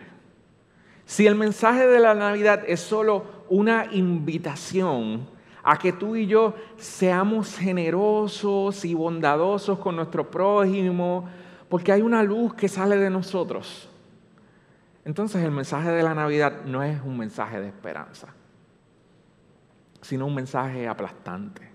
si 1.05 1.27
el 1.27 1.35
mensaje 1.35 1.87
de 1.87 1.99
la 1.99 2.13
Navidad 2.15 2.63
es 2.67 2.79
solo 2.79 3.25
una 3.49 3.87
invitación 3.91 5.27
a 5.63 5.77
que 5.77 5.91
tú 5.91 6.15
y 6.15 6.25
yo 6.25 6.55
seamos 6.77 7.57
generosos 7.57 8.85
y 8.85 8.93
bondadosos 8.93 9.77
con 9.79 9.95
nuestro 9.95 10.29
prójimo, 10.31 11.27
porque 11.69 11.91
hay 11.91 12.01
una 12.01 12.23
luz 12.23 12.53
que 12.53 12.67
sale 12.67 12.97
de 12.97 13.09
nosotros. 13.09 13.89
Entonces 15.03 15.43
el 15.43 15.51
mensaje 15.51 15.91
de 15.91 16.03
la 16.03 16.13
Navidad 16.13 16.63
no 16.65 16.83
es 16.83 17.01
un 17.03 17.17
mensaje 17.17 17.59
de 17.59 17.67
esperanza, 17.67 18.27
sino 20.01 20.25
un 20.27 20.35
mensaje 20.35 20.87
aplastante, 20.87 21.70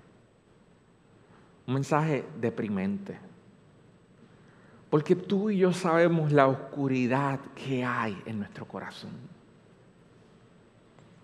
un 1.67 1.75
mensaje 1.75 2.25
deprimente. 2.41 3.19
Porque 4.91 5.17
tú 5.17 5.51
y 5.51 5.59
yo 5.59 5.73
sabemos 5.73 6.33
la 6.33 6.47
oscuridad 6.47 7.41
que 7.55 7.85
hay 7.85 8.21
en 8.25 8.39
nuestro 8.39 8.67
corazón. 8.67 9.13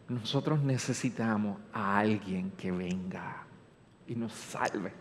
Nosotros 0.08 0.60
necesitamos 0.62 1.58
a 1.72 1.98
alguien 1.98 2.50
que 2.50 2.72
venga 2.72 3.44
y 4.06 4.14
nos 4.14 4.32
salve. 4.32 4.92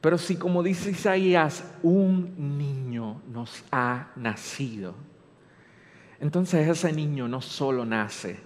Pero 0.00 0.16
si 0.16 0.36
como 0.36 0.62
dice 0.62 0.92
Isaías, 0.92 1.64
un 1.82 2.56
niño 2.56 3.20
nos 3.28 3.64
ha 3.72 4.12
nacido, 4.14 4.94
entonces 6.20 6.68
ese 6.68 6.92
niño 6.92 7.26
no 7.26 7.40
solo 7.40 7.84
nace, 7.84 8.38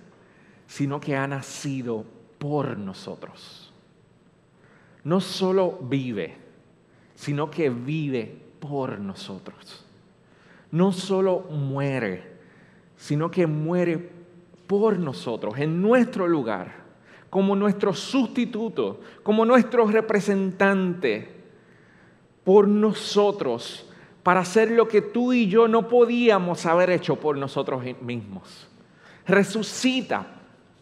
sino 0.67 0.99
que 0.99 1.15
ha 1.15 1.27
nacido 1.27 2.07
por 2.39 2.79
nosotros. 2.79 3.72
No 5.05 5.21
solo 5.21 5.79
vive, 5.83 6.37
sino 7.15 7.51
que 7.51 7.71
vive 7.71 8.43
por 8.61 8.99
nosotros. 8.99 9.85
No 10.71 10.93
solo 10.93 11.41
muere, 11.51 12.23
sino 12.97 13.31
que 13.31 13.47
muere 13.47 14.11
por 14.67 14.99
nosotros, 14.99 15.59
en 15.59 15.83
nuestro 15.83 16.27
lugar, 16.27 16.83
como 17.29 17.57
nuestro 17.57 17.93
sustituto, 17.93 19.01
como 19.23 19.45
nuestro 19.45 19.87
representante 19.87 21.29
por 22.45 22.69
nosotros 22.69 23.87
para 24.23 24.41
hacer 24.41 24.71
lo 24.71 24.87
que 24.87 25.03
tú 25.03 25.33
y 25.33 25.49
yo 25.49 25.69
no 25.69 25.89
podíamos 25.89 26.65
haber 26.67 26.91
hecho 26.91 27.17
por 27.17 27.37
nosotros 27.37 27.83
mismos. 28.01 28.69
Resucita 29.27 30.27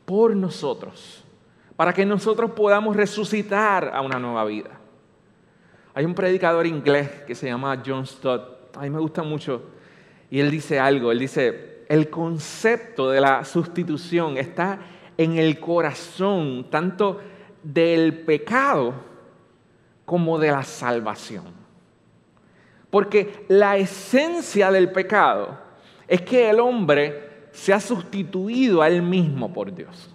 por 0.05 0.37
nosotros, 0.37 1.25
para 1.81 1.95
que 1.95 2.05
nosotros 2.05 2.51
podamos 2.51 2.95
resucitar 2.95 3.91
a 3.95 4.03
una 4.03 4.19
nueva 4.19 4.45
vida. 4.45 4.69
Hay 5.95 6.05
un 6.05 6.15
predicador 6.15 6.67
inglés 6.67 7.09
que 7.27 7.35
se 7.35 7.47
llama 7.47 7.83
John 7.83 8.07
Stott, 8.07 8.77
a 8.77 8.83
mí 8.83 8.91
me 8.91 8.99
gusta 8.99 9.23
mucho, 9.23 9.63
y 10.31 10.41
él 10.41 10.51
dice 10.51 10.79
algo, 10.79 11.11
él 11.11 11.19
dice, 11.19 11.87
el 11.89 12.11
concepto 12.11 13.09
de 13.09 13.23
la 13.23 13.47
sustitución 13.47 14.37
está 14.37 14.79
en 15.17 15.39
el 15.39 15.59
corazón 15.59 16.67
tanto 16.69 17.19
del 17.63 18.25
pecado 18.25 18.93
como 20.05 20.39
de 20.39 20.51
la 20.51 20.65
salvación. 20.65 21.47
Porque 22.91 23.47
la 23.49 23.79
esencia 23.79 24.71
del 24.71 24.93
pecado 24.93 25.59
es 26.07 26.21
que 26.21 26.51
el 26.51 26.61
hombre 26.61 27.47
se 27.53 27.73
ha 27.73 27.81
sustituido 27.81 28.83
a 28.83 28.89
él 28.89 29.01
mismo 29.01 29.51
por 29.51 29.75
Dios. 29.75 30.15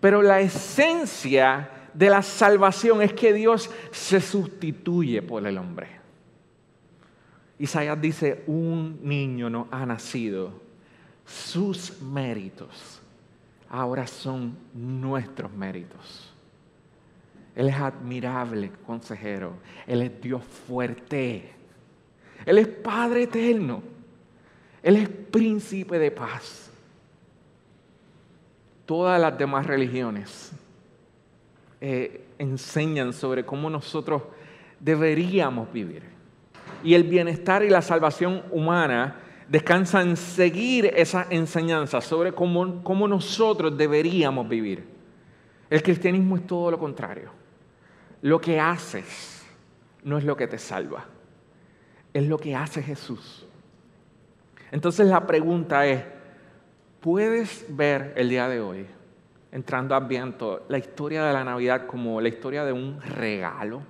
Pero 0.00 0.22
la 0.22 0.40
esencia 0.40 1.70
de 1.94 2.10
la 2.10 2.22
salvación 2.22 3.02
es 3.02 3.12
que 3.12 3.32
Dios 3.32 3.70
se 3.90 4.20
sustituye 4.20 5.22
por 5.22 5.46
el 5.46 5.58
hombre. 5.58 5.88
Isaías 7.58 8.00
dice, 8.00 8.44
un 8.46 9.00
niño 9.02 9.48
no 9.48 9.68
ha 9.70 9.86
nacido, 9.86 10.60
sus 11.24 12.00
méritos 12.02 13.00
ahora 13.68 14.06
son 14.06 14.56
nuestros 14.74 15.52
méritos. 15.52 16.32
Él 17.54 17.68
es 17.68 17.76
admirable 17.76 18.70
consejero. 18.86 19.54
Él 19.86 20.02
es 20.02 20.20
Dios 20.20 20.42
fuerte. 20.44 21.52
Él 22.44 22.58
es 22.58 22.68
Padre 22.68 23.24
eterno. 23.24 23.82
Él 24.82 24.96
es 24.96 25.08
príncipe 25.08 25.98
de 25.98 26.10
paz. 26.10 26.65
Todas 28.86 29.20
las 29.20 29.36
demás 29.36 29.66
religiones 29.66 30.52
eh, 31.80 32.24
enseñan 32.38 33.12
sobre 33.12 33.44
cómo 33.44 33.68
nosotros 33.68 34.22
deberíamos 34.80 35.72
vivir. 35.72 36.04
Y 36.82 36.94
el 36.94 37.04
bienestar 37.04 37.62
y 37.64 37.68
la 37.68 37.82
salvación 37.82 38.44
humana 38.50 39.16
descansan 39.48 40.10
en 40.10 40.16
seguir 40.16 40.86
esa 40.96 41.26
enseñanza 41.30 42.00
sobre 42.00 42.32
cómo, 42.32 42.82
cómo 42.82 43.06
nosotros 43.08 43.76
deberíamos 43.76 44.48
vivir. 44.48 44.84
El 45.68 45.82
cristianismo 45.82 46.36
es 46.36 46.46
todo 46.46 46.70
lo 46.70 46.78
contrario. 46.78 47.30
Lo 48.22 48.40
que 48.40 48.58
haces 48.58 49.44
no 50.04 50.18
es 50.18 50.24
lo 50.24 50.36
que 50.36 50.46
te 50.46 50.58
salva, 50.58 51.04
es 52.14 52.26
lo 52.26 52.38
que 52.38 52.54
hace 52.54 52.82
Jesús. 52.82 53.46
Entonces 54.70 55.06
la 55.06 55.26
pregunta 55.26 55.86
es, 55.86 56.02
¿puedes 57.06 57.64
ver 57.68 58.14
el 58.16 58.28
día 58.28 58.48
de 58.48 58.60
hoy, 58.60 58.84
entrando 59.52 59.94
a 59.94 59.98
Adviento, 59.98 60.66
la 60.68 60.76
historia 60.76 61.24
de 61.24 61.32
la 61.32 61.44
Navidad 61.44 61.86
como 61.86 62.20
la 62.20 62.26
historia 62.26 62.64
de 62.64 62.72
un 62.72 63.00
regalo? 63.00 63.82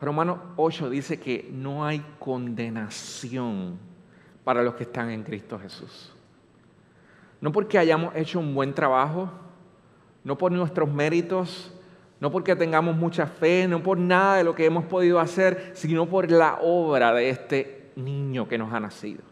Romanos 0.00 0.38
8 0.54 0.88
dice 0.88 1.18
que 1.18 1.50
no 1.52 1.84
hay 1.84 2.00
condenación 2.20 3.76
para 4.44 4.62
los 4.62 4.74
que 4.74 4.84
están 4.84 5.10
en 5.10 5.24
Cristo 5.24 5.58
Jesús. 5.58 6.12
No 7.40 7.50
porque 7.50 7.76
hayamos 7.76 8.14
hecho 8.14 8.38
un 8.38 8.54
buen 8.54 8.72
trabajo, 8.72 9.28
no 10.22 10.38
por 10.38 10.52
nuestros 10.52 10.88
méritos, 10.92 11.74
no 12.20 12.30
porque 12.30 12.54
tengamos 12.54 12.94
mucha 12.94 13.26
fe, 13.26 13.66
no 13.66 13.82
por 13.82 13.98
nada 13.98 14.36
de 14.36 14.44
lo 14.44 14.54
que 14.54 14.64
hemos 14.64 14.84
podido 14.84 15.18
hacer, 15.18 15.72
sino 15.74 16.06
por 16.06 16.30
la 16.30 16.60
obra 16.62 17.12
de 17.12 17.30
este 17.30 17.90
niño 17.96 18.46
que 18.46 18.58
nos 18.58 18.72
ha 18.72 18.78
nacido. 18.78 19.31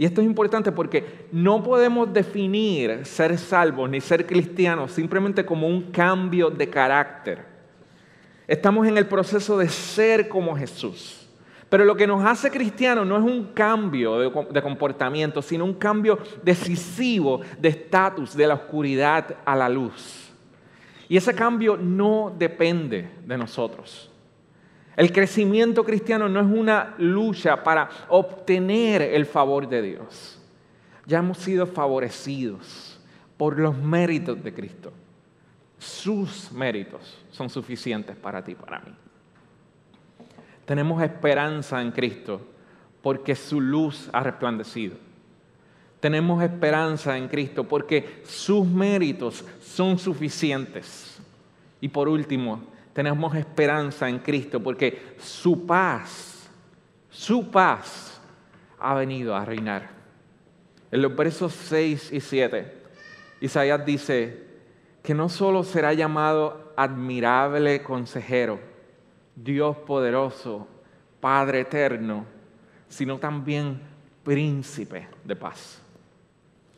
Y 0.00 0.06
esto 0.06 0.22
es 0.22 0.26
importante 0.26 0.72
porque 0.72 1.26
no 1.30 1.62
podemos 1.62 2.10
definir 2.10 3.04
ser 3.04 3.36
salvos 3.36 3.90
ni 3.90 4.00
ser 4.00 4.24
cristianos 4.24 4.92
simplemente 4.92 5.44
como 5.44 5.68
un 5.68 5.90
cambio 5.92 6.48
de 6.48 6.70
carácter. 6.70 7.44
Estamos 8.48 8.88
en 8.88 8.96
el 8.96 9.04
proceso 9.04 9.58
de 9.58 9.68
ser 9.68 10.26
como 10.30 10.56
Jesús. 10.56 11.28
Pero 11.68 11.84
lo 11.84 11.94
que 11.96 12.06
nos 12.06 12.24
hace 12.24 12.50
cristianos 12.50 13.06
no 13.06 13.18
es 13.18 13.22
un 13.22 13.52
cambio 13.52 14.18
de, 14.18 14.62
comportamiento, 14.62 15.42
sino 15.42 15.66
un 15.66 15.74
cambio 15.74 16.18
decisivo 16.42 17.42
de 17.58 17.68
estatus, 17.68 18.34
de 18.34 18.46
la 18.46 18.54
oscuridad 18.54 19.36
a 19.44 19.54
la 19.54 19.68
luz. 19.68 20.32
Y 21.10 21.18
ese 21.18 21.34
cambio 21.34 21.76
no 21.76 22.34
depende 22.38 23.10
de 23.26 23.36
nosotros. 23.36 24.09
El 25.00 25.12
crecimiento 25.12 25.82
cristiano 25.82 26.28
no 26.28 26.40
es 26.40 26.46
una 26.46 26.94
lucha 26.98 27.64
para 27.64 27.88
obtener 28.10 29.00
el 29.00 29.24
favor 29.24 29.66
de 29.66 29.80
Dios. 29.80 30.38
Ya 31.06 31.20
hemos 31.20 31.38
sido 31.38 31.66
favorecidos 31.66 33.00
por 33.38 33.58
los 33.58 33.74
méritos 33.78 34.44
de 34.44 34.52
Cristo. 34.52 34.92
Sus 35.78 36.52
méritos 36.52 37.18
son 37.30 37.48
suficientes 37.48 38.14
para 38.14 38.44
ti 38.44 38.54
para 38.54 38.80
mí. 38.80 38.92
Tenemos 40.66 41.02
esperanza 41.02 41.80
en 41.80 41.92
Cristo 41.92 42.42
porque 43.00 43.34
su 43.34 43.58
luz 43.58 44.10
ha 44.12 44.22
resplandecido. 44.22 44.96
Tenemos 45.98 46.42
esperanza 46.42 47.16
en 47.16 47.26
Cristo 47.28 47.64
porque 47.64 48.20
sus 48.26 48.66
méritos 48.66 49.46
son 49.62 49.98
suficientes. 49.98 51.18
Y 51.80 51.88
por 51.88 52.06
último, 52.06 52.60
tenemos 53.00 53.34
esperanza 53.34 54.10
en 54.10 54.18
Cristo 54.18 54.62
porque 54.62 55.14
su 55.16 55.64
paz, 55.64 56.50
su 57.08 57.50
paz 57.50 58.20
ha 58.78 58.92
venido 58.92 59.34
a 59.34 59.42
reinar. 59.42 59.88
En 60.90 61.00
los 61.00 61.16
versos 61.16 61.54
6 61.54 62.12
y 62.12 62.20
7, 62.20 62.74
Isaías 63.40 63.86
dice 63.86 64.44
que 65.02 65.14
no 65.14 65.30
solo 65.30 65.64
será 65.64 65.94
llamado 65.94 66.74
admirable 66.76 67.82
consejero, 67.82 68.60
Dios 69.34 69.78
poderoso, 69.78 70.68
Padre 71.20 71.60
eterno, 71.60 72.26
sino 72.90 73.16
también 73.16 73.80
príncipe 74.22 75.08
de 75.24 75.36
paz. 75.36 75.80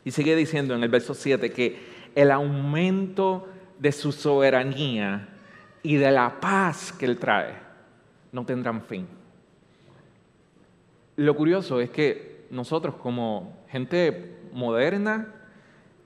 Y 0.05 0.11
sigue 0.11 0.37
diciendo 0.37 0.73
en 0.73 0.83
el 0.83 0.89
verso 0.89 1.15
7 1.15 1.51
que 1.51 1.81
el 2.15 2.31
aumento 2.31 3.49
de 3.77 3.91
su 3.91 4.13
soberanía 4.13 5.27
y 5.83 5.97
de 5.97 6.09
la 6.11 6.39
paz 6.39 6.91
que 6.91 7.05
Él 7.05 7.19
trae 7.19 7.53
no 8.31 8.45
tendrán 8.45 8.81
fin. 8.81 9.07
Lo 11.17 11.35
curioso 11.35 11.79
es 11.79 11.91
que 11.91 12.47
nosotros 12.49 12.95
como 12.95 13.63
gente 13.69 14.39
moderna 14.53 15.27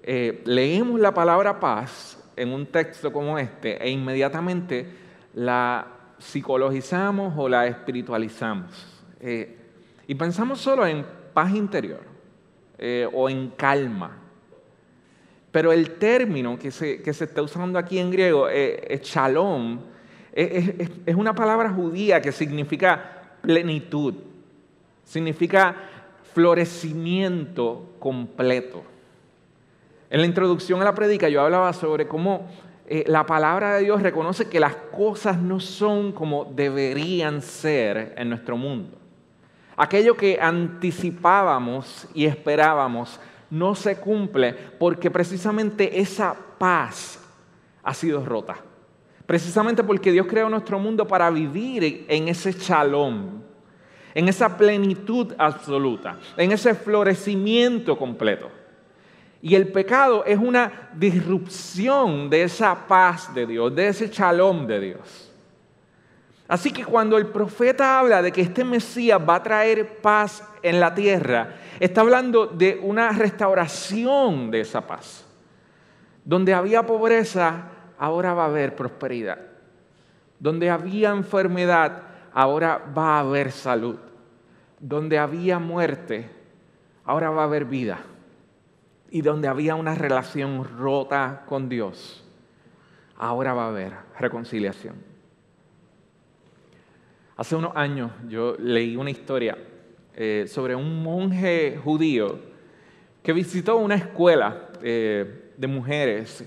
eh, 0.03 0.41
leemos 0.45 0.99
la 0.99 1.13
palabra 1.13 1.59
paz 1.59 2.21
en 2.35 2.51
un 2.53 2.65
texto 2.65 3.11
como 3.11 3.37
este 3.37 3.81
e 3.83 3.89
inmediatamente 3.89 4.89
la 5.33 5.87
psicologizamos 6.17 7.33
o 7.37 7.47
la 7.47 7.67
espiritualizamos. 7.67 9.03
Eh, 9.19 9.57
y 10.07 10.15
pensamos 10.15 10.59
solo 10.59 10.85
en 10.85 11.05
paz 11.33 11.53
interior 11.53 12.01
eh, 12.77 13.07
o 13.11 13.29
en 13.29 13.49
calma. 13.51 14.17
Pero 15.51 15.71
el 15.71 15.91
término 15.91 16.59
que 16.59 16.71
se, 16.71 17.01
está 17.03 17.41
usando 17.41 17.79
aquí 17.79 17.99
en 17.99 18.11
griego, 18.11 18.49
es 18.49 19.01
shalom, 19.01 19.79
es 20.33 21.15
una 21.15 21.33
palabra 21.33 21.69
judía 21.71 22.21
que 22.21 22.31
significa 22.31 23.37
plenitud, 23.41 24.13
significa 25.03 25.75
florecimiento 26.33 27.95
completo. 27.99 28.83
En 30.09 30.21
la 30.21 30.27
introducción 30.27 30.81
a 30.81 30.85
la 30.85 30.95
predica 30.95 31.27
yo 31.29 31.41
hablaba 31.41 31.73
sobre 31.73 32.07
cómo 32.07 32.47
eh, 32.87 33.03
la 33.07 33.25
palabra 33.25 33.75
de 33.75 33.83
Dios 33.83 34.01
reconoce 34.01 34.47
que 34.47 34.59
las 34.59 34.75
cosas 34.75 35.37
no 35.37 35.59
son 35.59 36.13
como 36.13 36.45
deberían 36.45 37.41
ser 37.41 38.13
en 38.17 38.29
nuestro 38.29 38.55
mundo. 38.55 38.97
Aquello 39.75 40.15
que 40.15 40.39
anticipábamos 40.41 42.07
y 42.13 42.25
esperábamos 42.25 43.19
no 43.49 43.75
se 43.75 43.97
cumple 43.97 44.53
porque 44.53 45.11
precisamente 45.11 45.99
esa 45.99 46.35
paz 46.57 47.19
ha 47.83 47.93
sido 47.93 48.25
rota. 48.25 48.57
Precisamente 49.25 49.83
porque 49.83 50.11
Dios 50.11 50.27
creó 50.27 50.49
nuestro 50.49 50.79
mundo 50.79 51.07
para 51.07 51.29
vivir 51.29 52.05
en 52.07 52.27
ese 52.29 52.53
shalom, 52.53 53.41
en 54.13 54.29
esa 54.29 54.57
plenitud 54.57 55.33
absoluta, 55.37 56.17
en 56.37 56.51
ese 56.51 56.73
florecimiento 56.73 57.97
completo. 57.97 58.49
Y 59.41 59.55
el 59.55 59.67
pecado 59.67 60.25
es 60.25 60.37
una 60.37 60.89
disrupción 60.93 62.29
de 62.29 62.43
esa 62.43 62.87
paz 62.87 63.33
de 63.33 63.45
Dios, 63.45 63.75
de 63.75 63.89
ese 63.89 64.07
shalom 64.07 64.65
de 64.65 64.79
Dios. 64.79 65.26
Así 66.47 66.71
que 66.71 66.85
cuando 66.85 67.17
el 67.17 67.27
profeta 67.27 67.99
habla 67.99 68.21
de 68.21 68.31
que 68.31 68.41
este 68.41 68.63
Mesías 68.63 69.19
va 69.19 69.35
a 69.35 69.43
traer 69.43 70.01
paz 70.01 70.43
en 70.63 70.79
la 70.79 70.93
tierra, 70.95 71.55
está 71.79 72.01
hablando 72.01 72.47
de 72.47 72.79
una 72.81 73.11
restauración 73.11 74.49
de 74.49 74.61
esa 74.61 74.87
paz. 74.87 75.25
Donde 76.23 76.53
había 76.53 76.85
pobreza, 76.85 77.65
ahora 77.97 78.33
va 78.33 78.43
a 78.43 78.47
haber 78.47 78.75
prosperidad. 78.75 79.39
Donde 80.39 80.69
había 80.69 81.09
enfermedad, 81.09 82.03
ahora 82.33 82.81
va 82.97 83.17
a 83.17 83.19
haber 83.19 83.51
salud. 83.51 83.97
Donde 84.79 85.17
había 85.17 85.59
muerte, 85.59 86.29
ahora 87.03 87.29
va 87.29 87.41
a 87.41 87.45
haber 87.45 87.65
vida 87.65 87.99
y 89.09 89.21
donde 89.21 89.47
había 89.47 89.75
una 89.75 89.95
relación 89.95 90.65
rota 90.77 91.43
con 91.47 91.69
Dios, 91.69 92.23
ahora 93.17 93.53
va 93.53 93.65
a 93.65 93.69
haber 93.69 93.93
reconciliación. 94.19 94.95
Hace 97.37 97.55
unos 97.55 97.71
años 97.75 98.11
yo 98.27 98.55
leí 98.57 98.97
una 98.97 99.11
historia 99.11 99.55
eh, 100.15 100.45
sobre 100.47 100.73
un 100.75 101.03
monje 101.03 101.79
judío 101.83 102.39
que 103.21 103.31
visitó 103.31 103.77
una 103.77 103.93
escuela 103.93 104.69
eh, 104.81 105.51
de 105.55 105.67
mujeres 105.67 106.43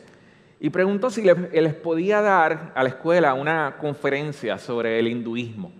y 0.58 0.68
preguntó 0.68 1.08
si 1.08 1.22
les 1.22 1.74
podía 1.74 2.20
dar 2.20 2.72
a 2.74 2.82
la 2.82 2.88
escuela 2.88 3.34
una 3.34 3.76
conferencia 3.78 4.58
sobre 4.58 4.98
el 4.98 5.06
hinduismo. 5.06 5.70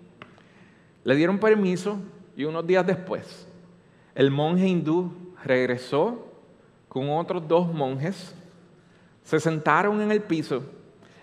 Le 1.03 1.17
dieron 1.17 1.41
permiso 1.41 1.99
y 2.37 2.45
unos 2.45 2.65
días 2.65 2.87
después 2.87 3.49
el 4.15 4.31
monje 4.31 4.69
hindú 4.69 5.13
regresó 5.45 6.29
con 6.89 7.11
otros 7.11 7.49
dos 7.49 7.73
monjes, 7.75 8.33
se 9.25 9.41
sentaron 9.41 10.01
en 10.01 10.13
el 10.13 10.23
piso 10.23 10.63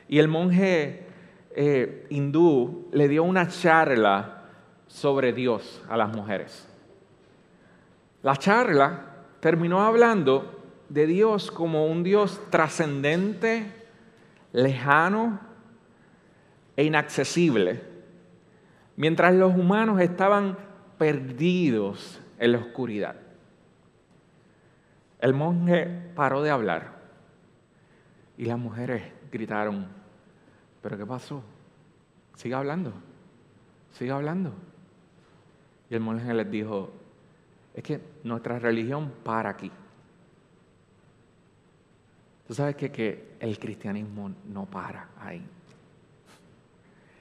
y 0.10 0.20
el 0.20 0.28
monje 0.28 1.07
eh, 1.56 2.06
hindú 2.10 2.90
le 2.92 3.08
dio 3.08 3.24
una 3.24 3.48
charla 3.48 4.44
sobre 4.88 5.34
Dios 5.34 5.82
a 5.90 5.98
las 5.98 6.16
mujeres. 6.16 6.68
La 8.24 8.36
charla 8.36 9.06
terminó 9.40 9.82
hablando 9.82 10.58
de 10.90 11.06
Dios 11.06 11.52
como 11.52 11.88
un 11.88 12.04
Dios 12.04 12.42
trascendente, 12.50 13.72
lejano 14.54 15.40
e 16.76 16.84
inaccesible, 16.84 17.82
mientras 18.96 19.34
los 19.34 19.54
humanos 19.54 20.00
estaban 20.00 20.58
perdidos 20.98 22.20
en 22.40 22.54
la 22.54 22.60
oscuridad. 22.60 23.16
El 25.20 25.34
monje 25.34 26.12
paró 26.16 26.42
de 26.44 26.52
hablar 26.52 26.98
y 28.38 28.46
las 28.46 28.60
mujeres 28.60 29.04
gritaron, 29.32 29.88
¿pero 30.88 31.00
qué 31.00 31.06
pasó? 31.06 31.44
Siga 32.38 32.60
hablando, 32.60 32.94
siga 33.92 34.16
hablando. 34.16 34.54
Y 35.90 35.96
el 35.96 36.00
monje 36.00 36.34
les 36.34 36.50
dijo, 36.50 36.94
es 37.74 37.84
que 37.84 38.00
nuestra 38.24 38.58
religión 38.58 39.12
para 39.22 39.50
aquí. 39.50 39.70
Tú 42.48 42.54
sabes 42.54 42.78
que, 42.78 42.90
que 42.90 43.36
el 43.42 43.60
cristianismo 43.60 44.32
no 44.46 44.64
para 44.64 45.10
ahí. 45.20 45.46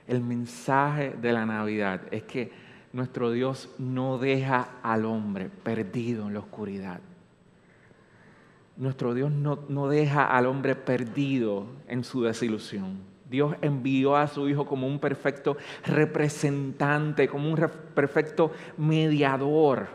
El 0.07 0.21
mensaje 0.21 1.17
de 1.21 1.33
la 1.33 1.45
Navidad 1.45 2.03
es 2.13 2.23
que 2.23 2.53
nuestro 2.93 3.33
Dios 3.33 3.69
no 3.79 4.19
deja 4.19 4.79
al 4.81 5.05
hombre 5.05 5.49
perdido 5.49 6.29
en 6.29 6.35
la 6.35 6.39
oscuridad 6.39 7.01
nuestro 8.77 9.15
Dios 9.15 9.31
no, 9.33 9.89
deja 9.89 10.27
al 10.27 10.47
hombre 10.47 10.77
perdido 10.77 11.67
en 11.89 12.05
su 12.05 12.23
desilusión. 12.23 13.16
Dios 13.29 13.57
envió 13.61 14.17
a 14.17 14.29
su 14.29 14.49
Hijo 14.49 14.67
como 14.67 14.87
un 14.87 14.99
perfecto 14.99 15.57
representante, 15.85 17.29
como 17.29 17.51
un 17.51 17.57
perfecto 17.95 18.53
mediador. 18.77 19.89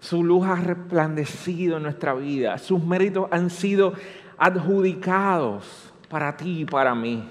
Su 0.00 0.22
luz 0.22 0.46
ha 0.46 0.56
resplandecido 0.56 1.78
en 1.78 1.84
nuestra 1.84 2.12
vida. 2.14 2.58
Sus 2.58 2.84
méritos 2.84 3.28
han 3.30 3.48
sido 3.48 3.94
adjudicados 4.36 5.92
para 6.10 6.36
ti 6.36 6.60
y 6.60 6.64
para 6.66 6.94
mí. 6.94 7.28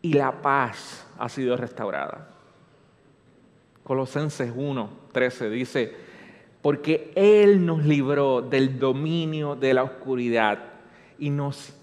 Y 0.00 0.12
la 0.12 0.30
paz 0.40 1.06
ha 1.18 1.28
sido 1.28 1.56
restaurada. 1.56 2.28
Colosenses 3.82 4.52
1, 4.54 4.90
13 5.12 5.50
dice, 5.50 5.96
porque 6.62 7.12
Él 7.16 7.66
nos 7.66 7.84
libró 7.84 8.42
del 8.42 8.78
dominio 8.78 9.56
de 9.56 9.74
la 9.74 9.82
oscuridad 9.82 10.58
y 11.18 11.30
nos 11.30 11.74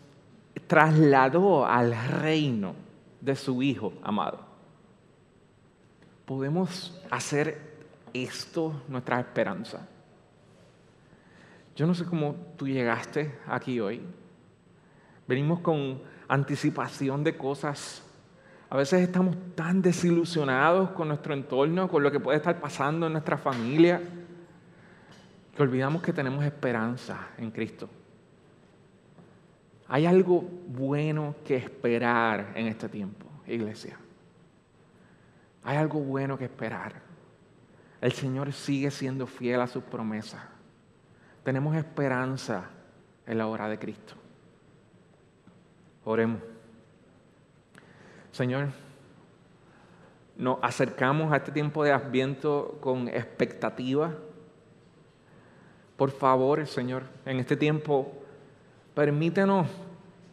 trasladó 0.70 1.66
al 1.66 1.94
reino 2.22 2.74
de 3.20 3.36
su 3.36 3.62
Hijo 3.62 3.92
amado. 4.02 4.40
Podemos 6.26 6.98
hacer 7.12 7.60
esto 8.14 8.82
nuestra 8.88 9.20
esperanza. 9.20 9.86
Yo 11.76 11.86
no 11.86 11.94
sé 11.94 12.06
cómo 12.06 12.36
tú 12.56 12.68
llegaste 12.68 13.38
aquí 13.48 13.82
hoy. 13.82 14.02
Venimos 15.28 15.60
con 15.60 16.02
anticipación 16.30 17.26
de 17.26 17.36
cosas. 17.36 18.02
A 18.70 18.78
veces 18.78 19.02
estamos 19.02 19.36
tan 19.56 19.82
desilusionados 19.82 20.92
con 20.92 21.10
nuestro 21.10 21.34
entorno, 21.34 21.90
con 21.90 22.02
lo 22.02 22.12
que 22.12 22.22
puede 22.22 22.38
estar 22.38 22.60
pasando 22.62 23.08
en 23.08 23.14
nuestra 23.14 23.38
familia 23.38 24.00
olvidamos 25.64 26.02
que 26.02 26.14
tenemos 26.14 26.44
esperanza 26.44 27.30
en 27.38 27.52
Cristo. 27.52 27.90
Hay 29.90 30.06
algo 30.06 30.42
bueno 30.68 31.36
que 31.44 31.58
esperar 31.58 32.54
en 32.56 32.68
este 32.68 32.88
tiempo, 32.88 33.26
iglesia. 33.48 33.98
Hay 35.64 35.78
algo 35.78 36.00
bueno 36.00 36.38
que 36.38 36.46
esperar. 36.46 36.94
El 38.00 38.12
Señor 38.14 38.54
sigue 38.54 38.92
siendo 38.92 39.28
fiel 39.28 39.60
a 39.60 39.68
sus 39.68 39.84
promesas. 39.84 40.42
Tenemos 41.44 41.76
esperanza 41.76 42.70
en 43.26 43.38
la 43.38 43.48
hora 43.48 43.68
de 43.68 43.78
Cristo. 43.78 44.14
Oremos. 46.06 46.42
Señor, 48.32 48.70
nos 50.38 50.60
acercamos 50.62 51.34
a 51.34 51.38
este 51.38 51.52
tiempo 51.52 51.84
de 51.84 51.92
Adviento 51.92 52.78
con 52.80 53.08
expectativa 53.08 54.16
por 56.00 56.12
favor, 56.12 56.66
Señor, 56.66 57.04
en 57.26 57.42
este 57.42 57.58
tiempo, 57.58 58.19
permítenos 59.00 59.66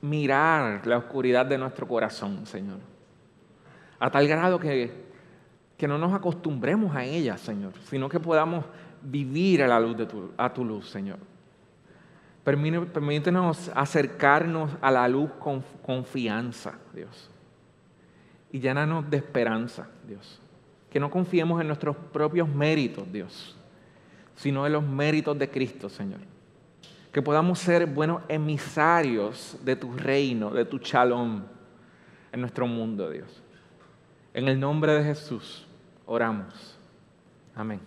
mirar 0.02 0.84
la 0.88 0.98
oscuridad 0.98 1.46
de 1.46 1.56
nuestro 1.56 1.86
corazón, 1.86 2.44
Señor. 2.46 2.78
A 4.00 4.10
tal 4.10 4.26
grado 4.26 4.58
que, 4.58 4.90
que 5.76 5.86
no 5.86 5.96
nos 5.98 6.12
acostumbremos 6.12 6.96
a 6.96 7.04
ella, 7.04 7.38
Señor, 7.38 7.74
sino 7.88 8.08
que 8.08 8.18
podamos 8.18 8.64
vivir 9.02 9.62
a 9.62 9.68
la 9.68 9.78
luz 9.78 9.96
de 9.96 10.06
tu, 10.06 10.32
a 10.36 10.52
tu 10.52 10.64
luz, 10.64 10.90
Señor. 10.90 11.20
Permítenos 12.42 13.70
acercarnos 13.72 14.72
a 14.80 14.90
la 14.90 15.06
luz 15.06 15.30
con 15.38 15.62
confianza, 15.80 16.72
Dios. 16.92 17.30
y 18.50 18.58
llénanos 18.58 19.08
de 19.08 19.18
esperanza, 19.18 19.86
Dios. 20.08 20.42
Que 20.90 20.98
no 20.98 21.08
confiemos 21.08 21.60
en 21.60 21.68
nuestros 21.68 21.94
propios 22.12 22.48
méritos, 22.48 23.12
Dios, 23.12 23.56
sino 24.34 24.66
en 24.66 24.72
los 24.72 24.82
méritos 24.82 25.38
de 25.38 25.48
Cristo, 25.48 25.88
Señor. 25.88 26.18
Que 27.16 27.22
podamos 27.22 27.60
ser 27.60 27.86
buenos 27.86 28.20
emisarios 28.28 29.56
de 29.64 29.74
tu 29.74 29.90
reino, 29.96 30.50
de 30.50 30.66
tu 30.66 30.78
chalón 30.78 31.46
en 32.30 32.40
nuestro 32.42 32.66
mundo, 32.66 33.08
Dios. 33.08 33.42
En 34.34 34.46
el 34.48 34.60
nombre 34.60 34.92
de 34.92 35.02
Jesús 35.02 35.66
oramos. 36.04 36.78
Amén. 37.54 37.80